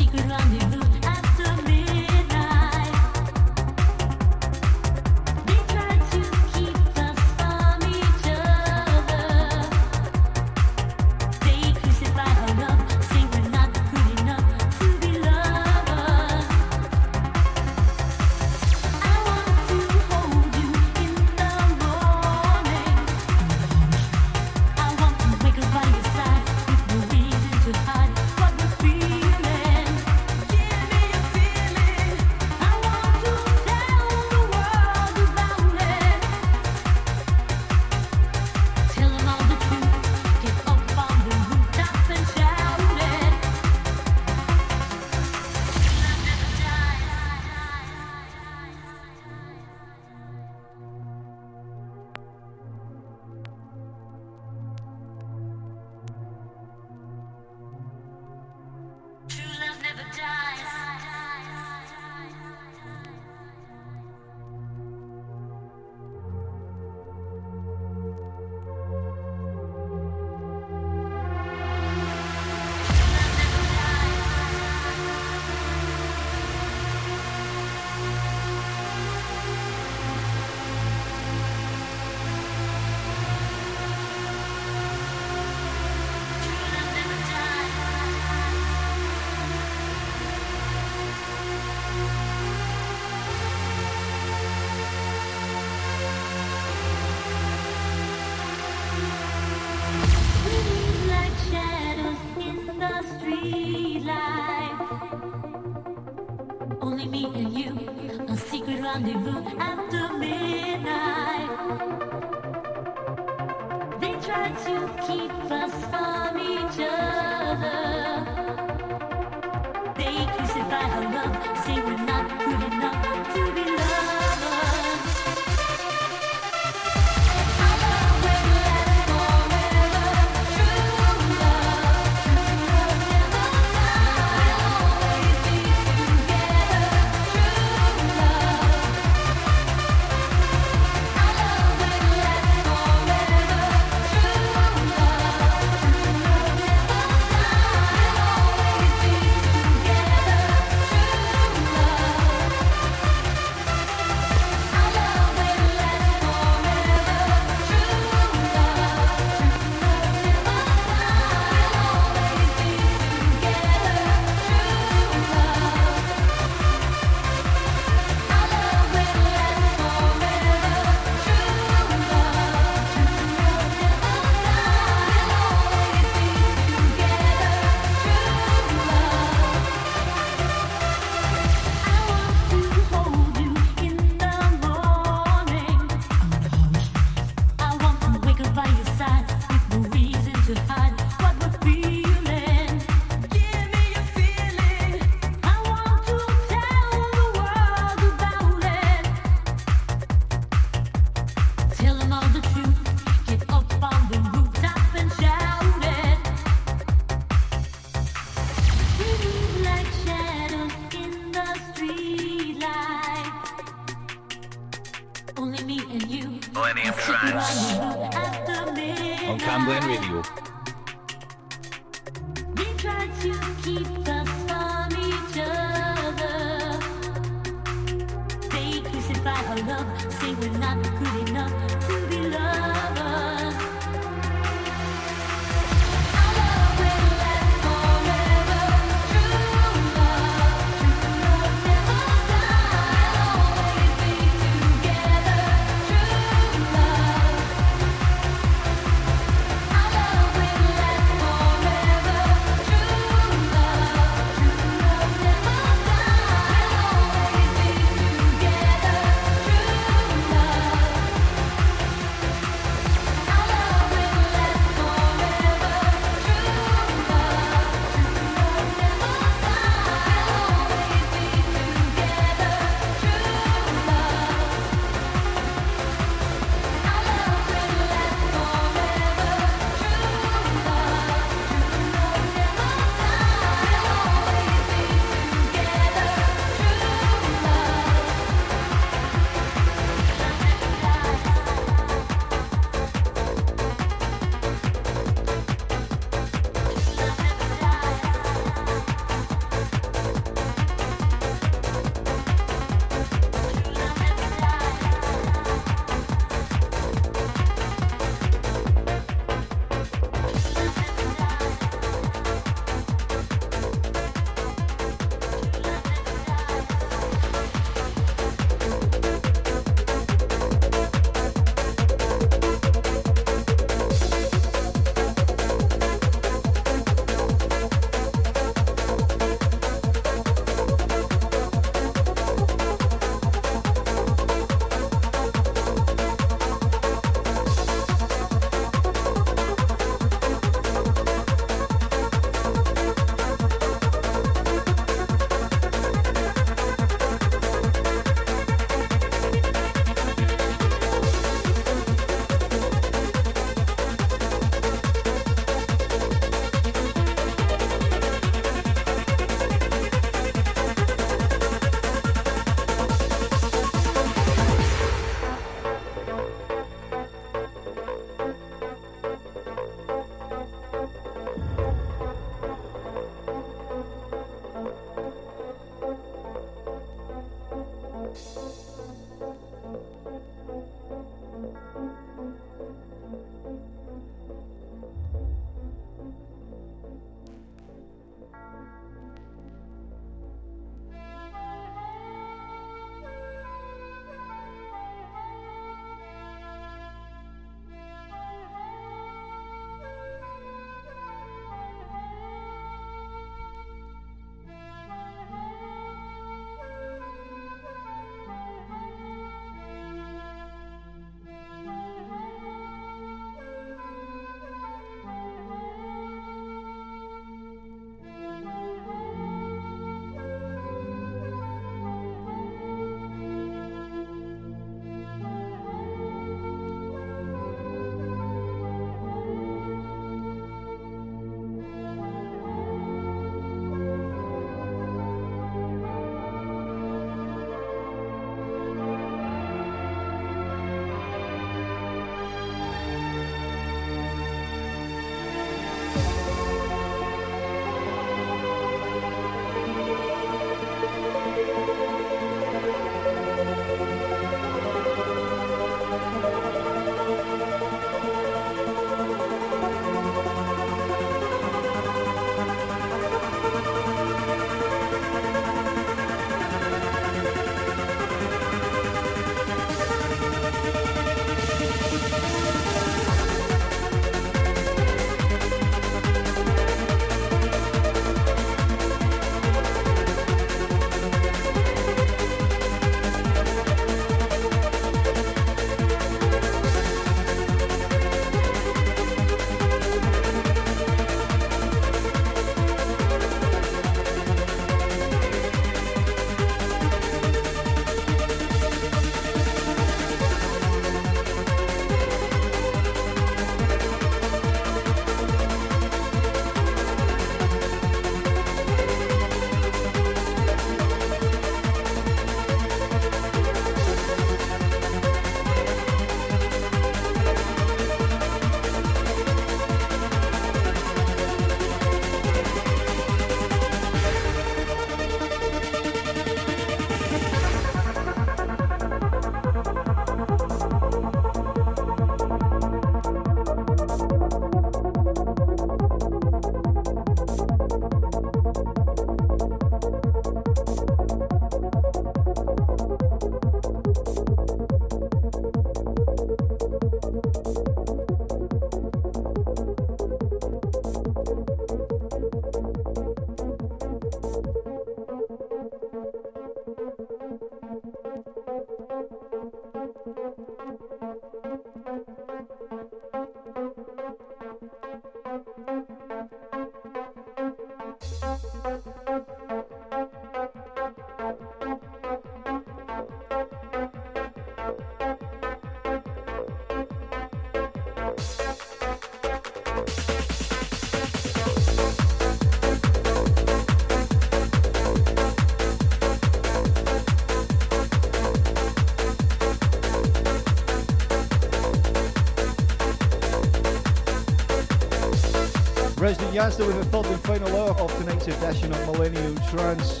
[596.34, 600.00] Yanzta with the third and final hour of tonight's edition of Millennium Trance.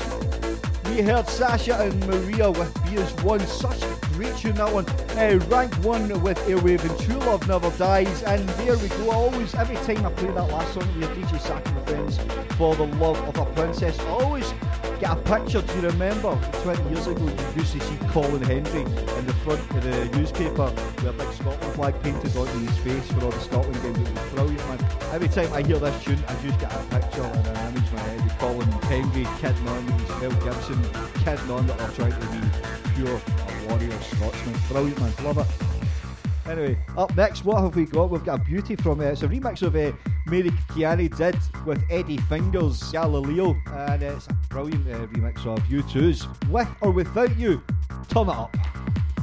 [0.86, 4.84] We heard Sasha and Maria with Be As One, such a great tune that one.
[5.16, 9.12] Uh, rank one with Airwave and True Love Never Dies, and there we go.
[9.12, 12.18] Always, every time I play that last song with DJ Sakin and friends
[12.58, 14.52] for the love of a princess, always
[14.98, 15.62] get a picture.
[15.76, 19.84] You remember 20 years ago you used to see Colin Hendry in the front of
[19.84, 20.64] the newspaper
[20.96, 23.98] with a big Scotland flag painted onto his face for all the Scotland games?
[23.98, 24.83] It was brilliant, man.
[25.14, 27.94] Every time I hear this tune, I just get a picture and an image in
[27.94, 30.82] my head of Colin Hendry kidding on with Mel Gibson,
[31.22, 34.56] kidding on that they're trying to be pure a warrior Scotsman.
[34.68, 35.12] Brilliant, man.
[35.22, 36.50] Love it.
[36.50, 38.10] Anyway, up next, what have we got?
[38.10, 39.92] We've got a beauty from uh, it's a remix of uh,
[40.26, 45.62] Mary Kiani did with Eddie Fingers Galileo, and uh, it's a brilliant uh, remix of
[45.68, 47.62] U2's With or Without You.
[48.08, 48.56] Turn it up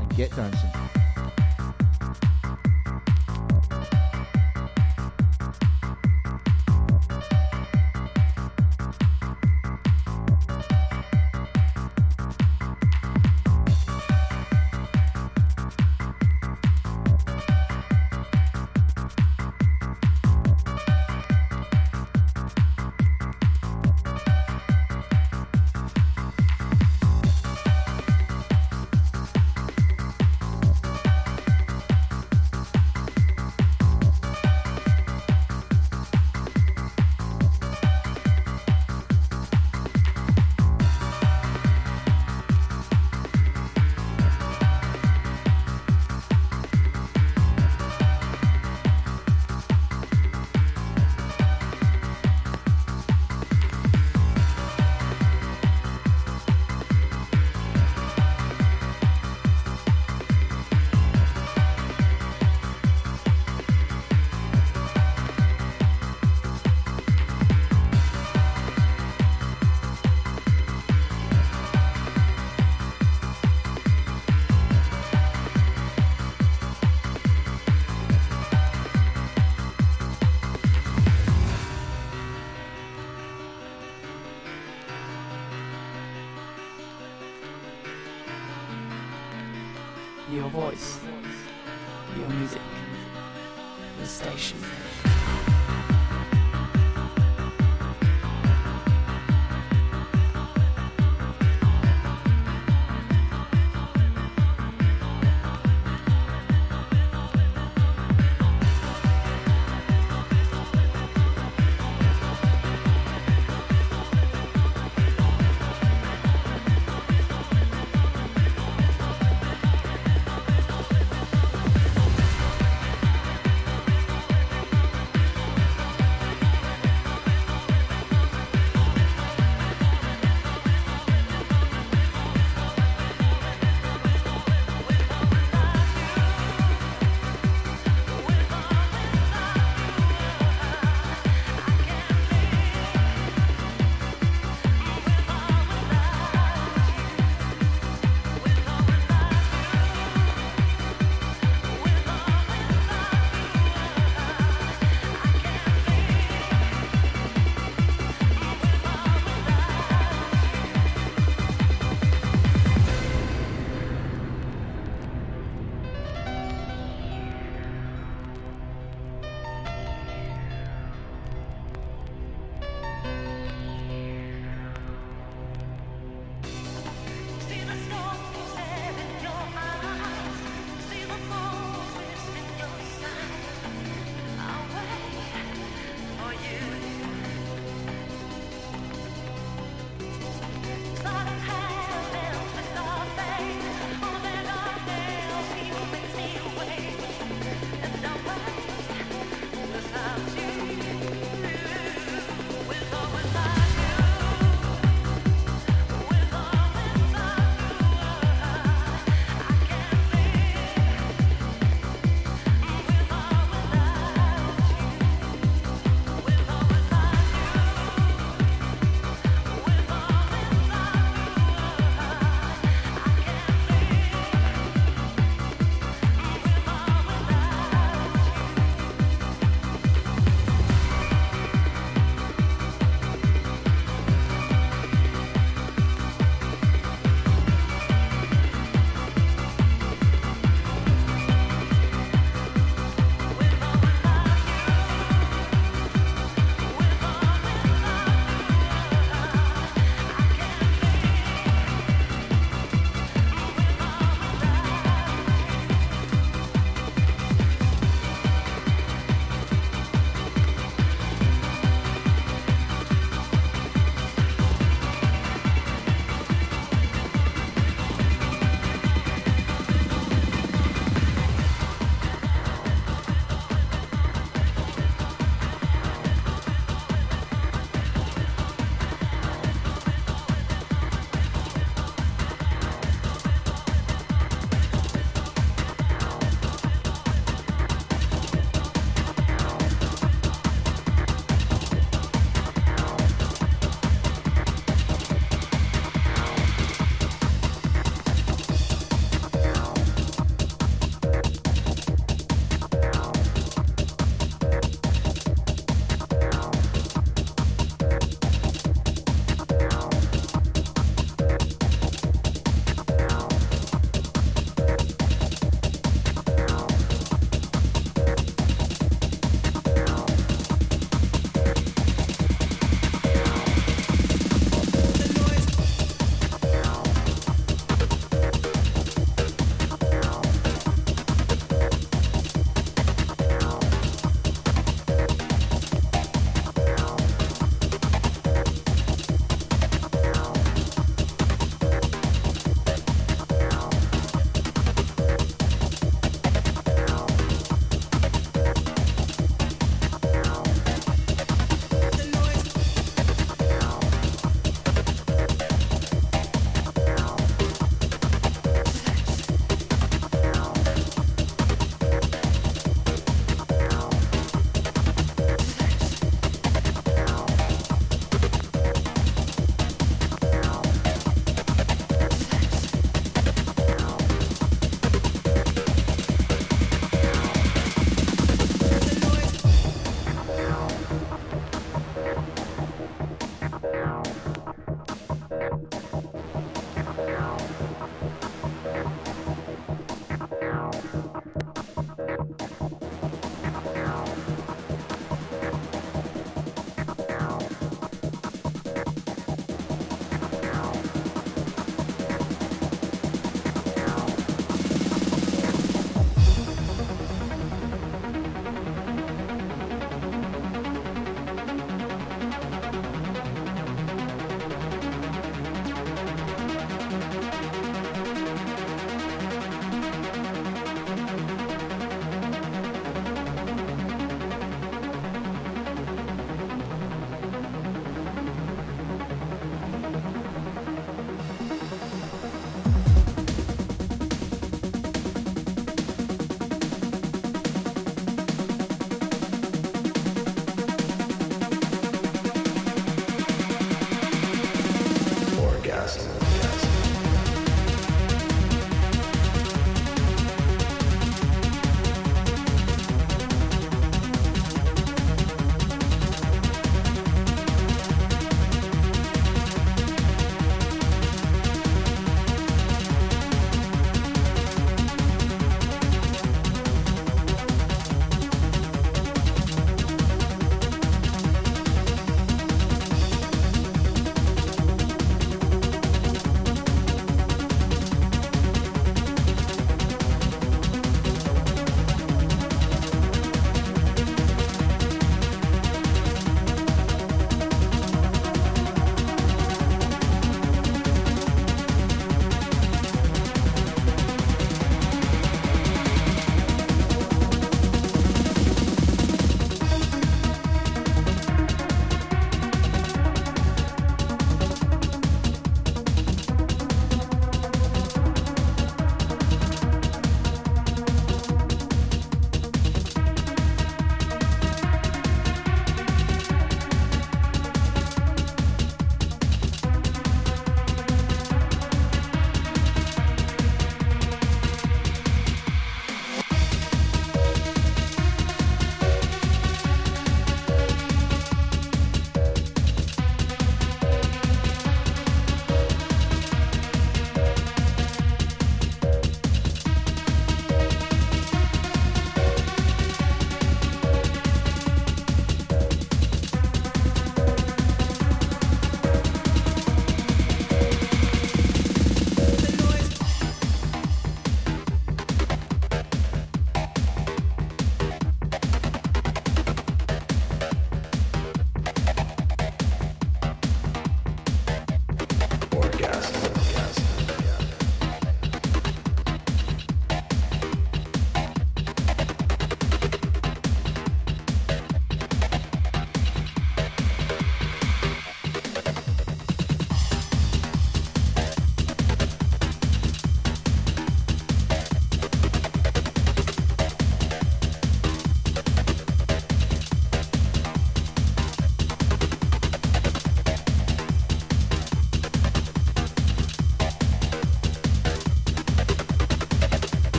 [0.00, 0.75] and get dancing.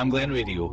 [0.00, 0.69] On Camglen Radio.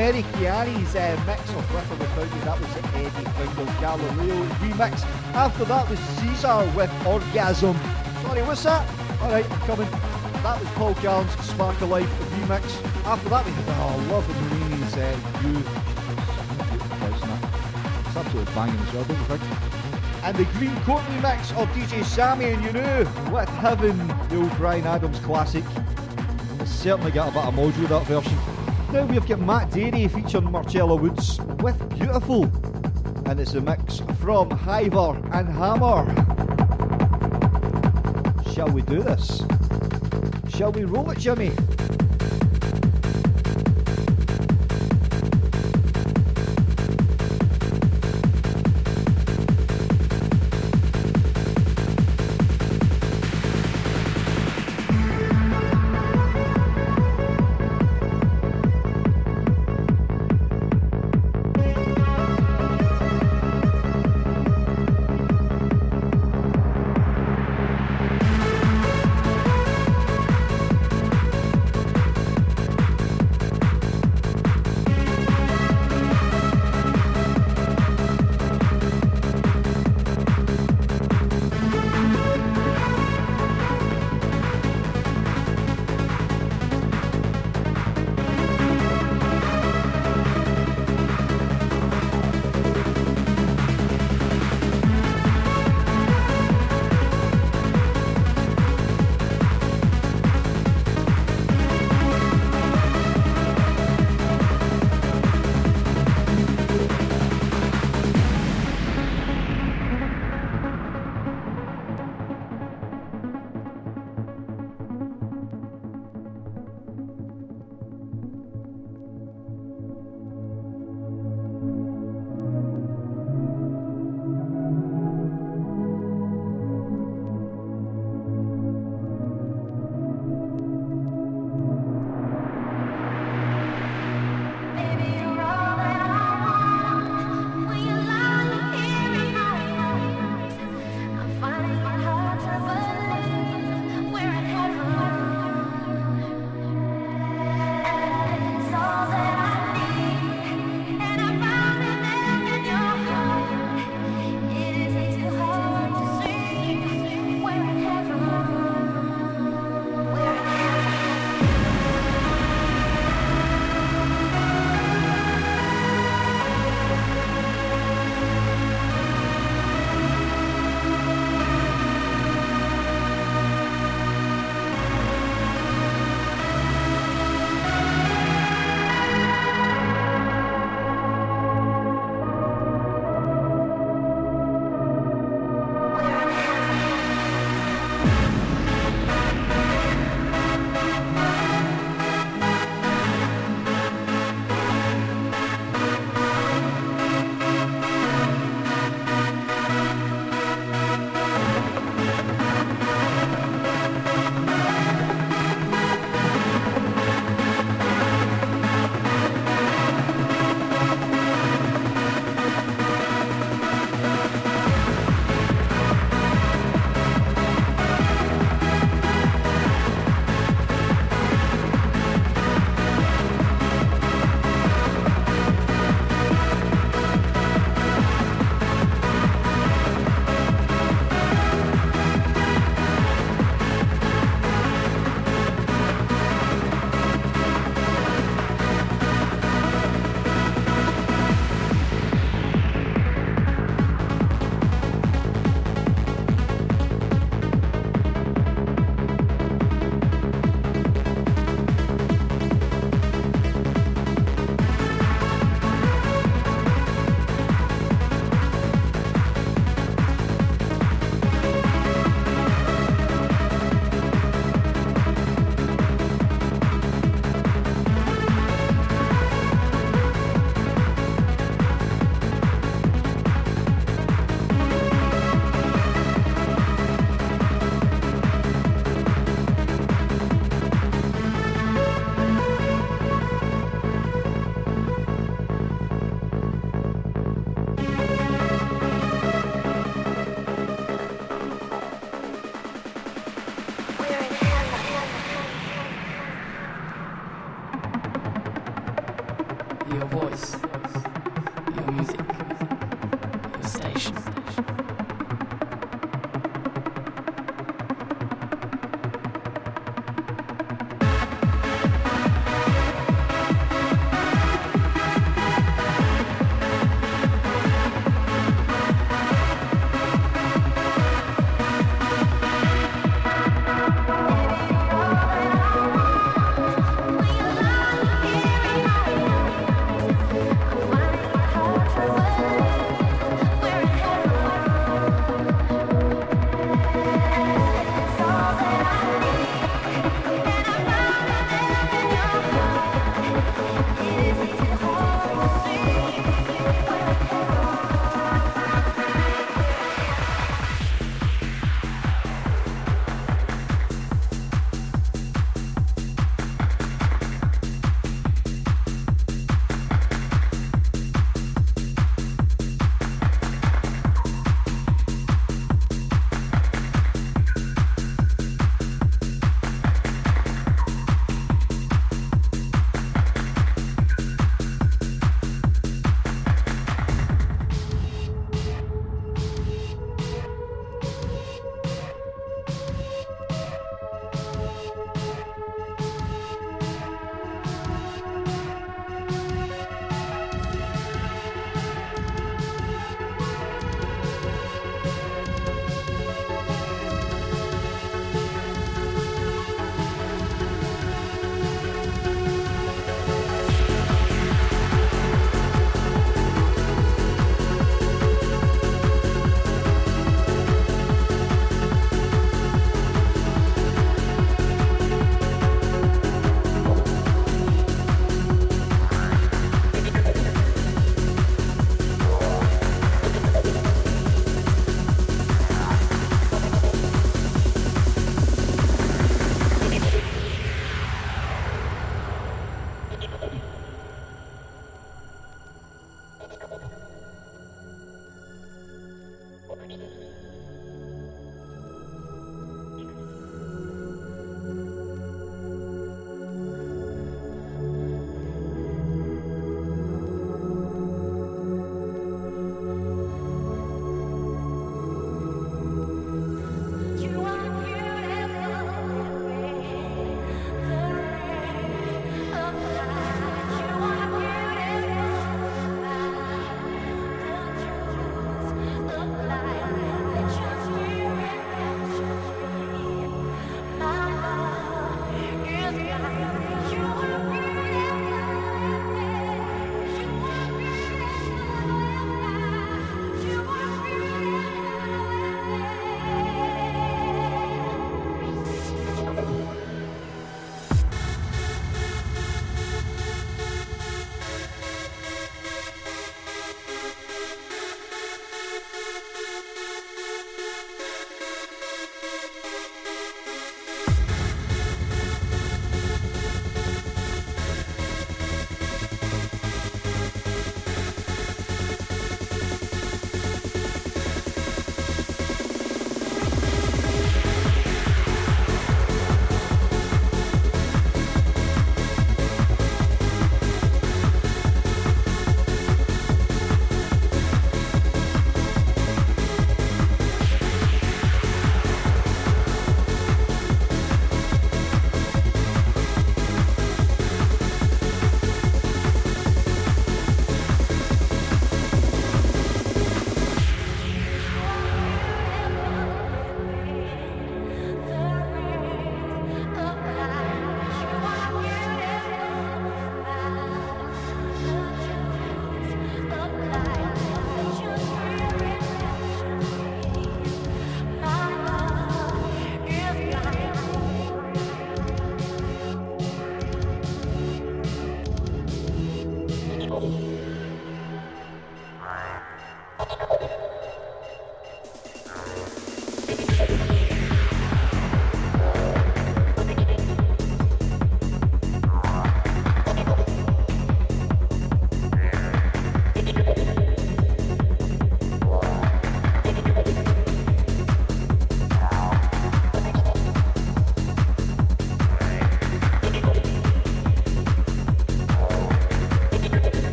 [0.00, 2.40] Mary Chiani's uh, mix of or Without You.
[2.46, 5.04] That was the Eddie Fingers Galileo remix.
[5.34, 7.76] After that was Caesar with Orgasm.
[8.22, 8.82] Sorry, what's that?
[9.20, 9.90] Alright, I'm coming.
[10.40, 12.64] That was Paul Gallen's Spark of Life remix.
[13.04, 15.58] After that we had oh, Love and Marini's uh, You.
[18.08, 20.24] It's absolutely banging as well, don't you think?
[20.24, 23.98] And the Greencourt remix of DJ Sammy and Yanou with Heaven,
[24.30, 25.64] the old Bryan Adams classic.
[26.58, 28.49] It's certainly got a bit of mojo that version.
[28.92, 32.44] Now we've got Matt Darey featuring Marcella Woods with Beautiful.
[33.26, 36.04] And it's a mix from Hiver and Hammer.
[38.52, 39.42] Shall we do this?
[40.48, 41.52] Shall we roll it, Jimmy?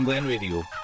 [0.00, 0.79] On Radio.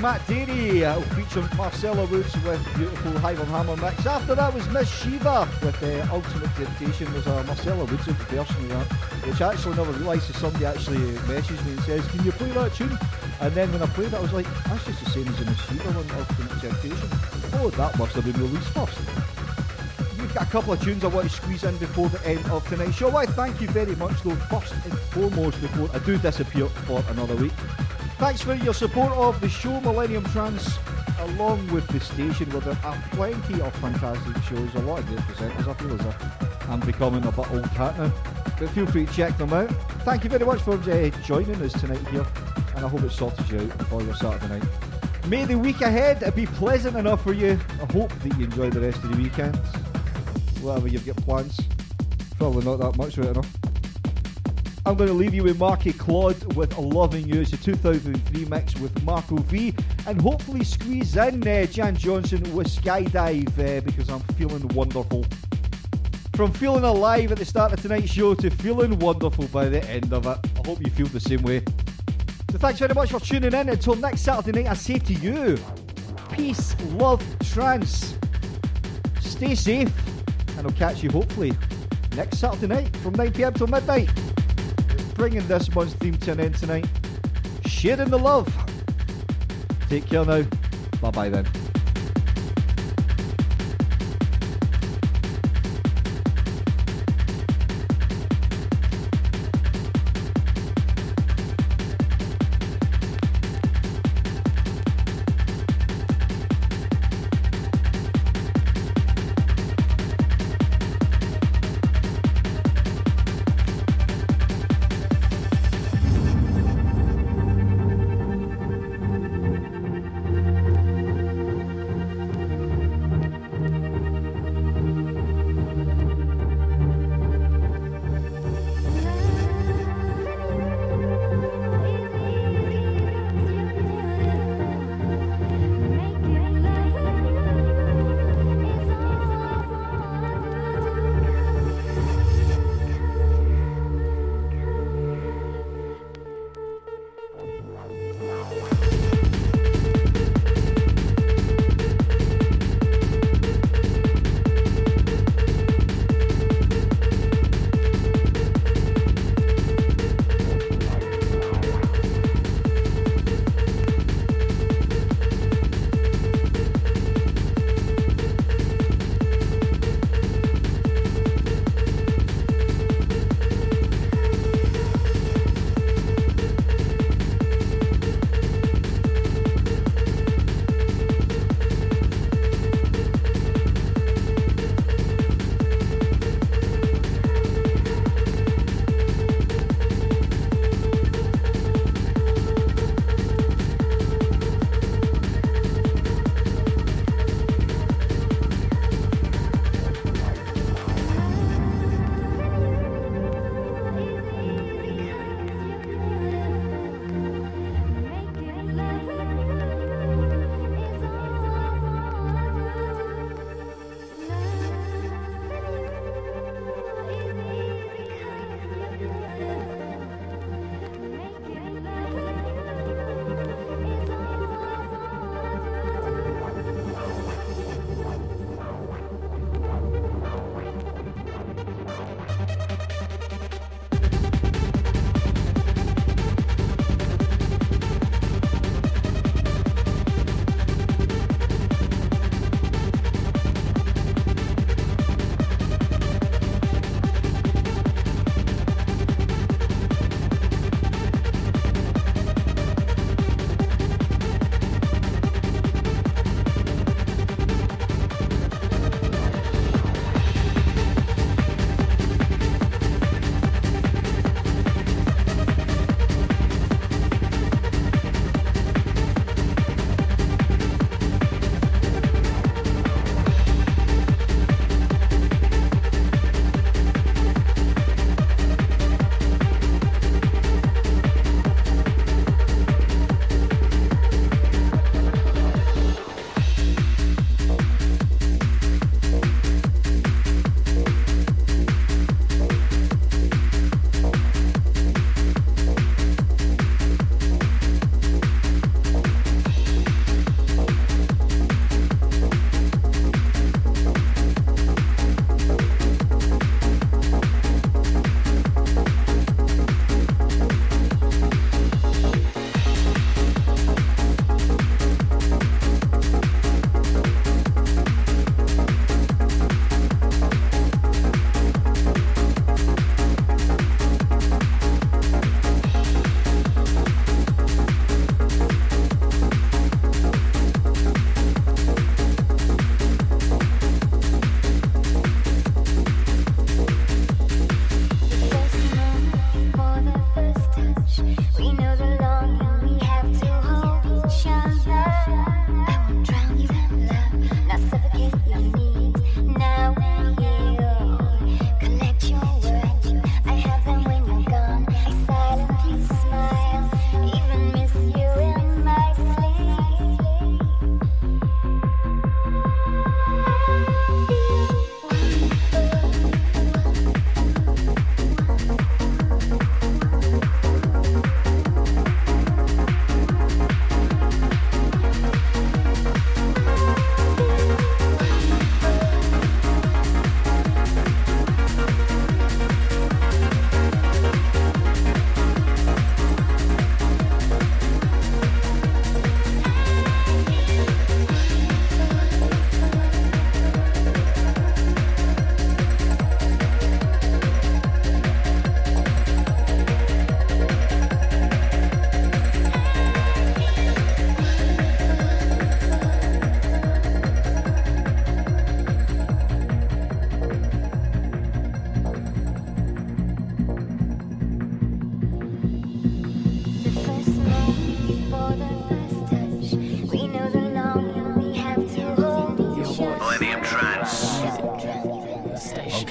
[0.00, 4.06] Matt Darey uh, featuring Marcella Woods with beautiful Hiver and Hammer mix.
[4.06, 7.12] After that was Miss Shiva with uh, Ultimate Temptation.
[7.12, 8.86] There's a Marcella Woods version of that,
[9.26, 10.96] which I actually never realised that somebody actually
[11.28, 12.98] messaged me and says, Can you play that tune?
[13.42, 15.44] And then when I played it, I was like, That's just the same as the
[15.44, 17.08] Miss Shiva one, Ultimate Temptation.
[17.60, 18.98] Oh, that must have been released first.
[20.18, 22.66] We've got a couple of tunes I want to squeeze in before the end of
[22.68, 23.14] tonight's show.
[23.14, 27.36] I thank you very much, though, first and foremost, before I do disappear for another
[27.36, 27.52] week.
[28.20, 30.78] Thanks for your support of the show, Millennium Trance,
[31.20, 34.74] along with the station, where there are plenty of fantastic shows.
[34.74, 35.66] A lot of great presenters.
[35.66, 38.12] I feel as if I'm becoming a bit old hat now.
[38.58, 39.70] But feel free to check them out.
[40.04, 42.26] Thank you very much for uh, joining us tonight here,
[42.76, 44.68] and I hope it sorted you out for your Saturday night.
[45.26, 47.58] May the week ahead be pleasant enough for you.
[47.80, 49.56] I hope that you enjoy the rest of the weekend.
[50.60, 51.58] Whatever you've got plans.
[52.36, 53.59] Probably not that much right enough.
[54.90, 57.42] I'm going to leave you with Marc et Claude with Loving You.
[57.42, 59.72] It's a 2003 mix with Marco V.
[60.08, 65.24] And hopefully squeeze in uh, Jan Johnston with Skydive uh, because I'm feeling wonderful.
[66.34, 70.12] From feeling alive at the start of tonight's show to feeling wonderful by the end
[70.12, 70.38] of it.
[70.56, 71.62] I hope you feel the same way.
[72.50, 73.68] So thanks very much for tuning in.
[73.68, 75.56] Until next Saturday night, I say to you,
[76.32, 78.18] peace, love, trance.
[79.20, 79.92] Stay safe,
[80.58, 81.52] and I'll catch you hopefully
[82.16, 84.10] next Saturday night from 9pm till midnight.
[85.20, 86.86] Bringing this month's theme to an end tonight.
[87.66, 88.48] Sharing the love.
[89.90, 90.46] Take care now.
[91.02, 91.69] Bye bye then.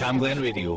[0.10, 0.74] Camglen Radio.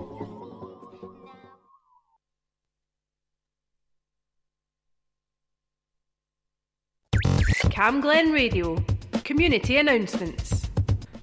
[7.71, 8.85] Camglen Radio.
[9.25, 10.69] Community announcements.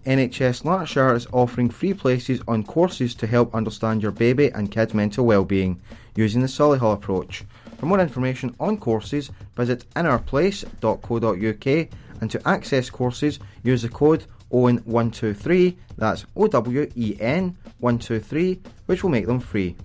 [0.08, 4.96] NHS Lanarkshire is offering free places on courses to help understand your baby and kid's
[4.96, 5.80] mental well-being
[6.16, 7.44] using the Solihull approach.
[7.78, 11.90] For more information on courses, visit inourplace.co.uk
[12.22, 19.40] and to access courses, use the code OWEN123, that's O-W-E-N 123, which will make them
[19.40, 19.76] free.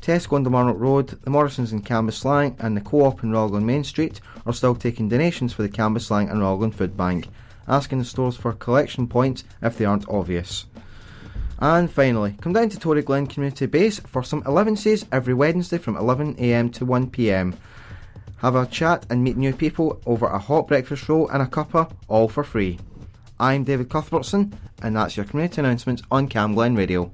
[0.00, 3.84] Tesco on the Marnock Road, the Morrisons in Cambuslang and the Co-op in Raglan Main
[3.84, 7.28] Street are still taking donations for the Cambuslang and Raglan Food Bank,
[7.68, 10.66] asking the stores for collection points if they aren't obvious.
[11.58, 16.72] And finally, come down to Toryglen Community Base for some 11ses every Wednesday from 11am
[16.74, 17.54] to 1pm.
[18.38, 21.92] Have a chat and meet new people over a hot breakfast roll and a cuppa,
[22.08, 22.78] all for free.
[23.40, 24.52] I'm David Cuthbertson,
[24.82, 27.10] and that's your community announcements on Camglen Radio.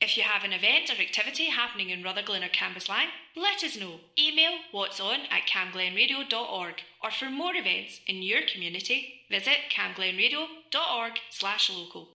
[0.00, 3.98] If you have an event or activity happening in Rutherglen or Cambuslang, let us know.
[4.16, 11.68] Email what's on at camglenradio.org or for more events in your community, visit camglenradio.org slash
[11.68, 12.13] local.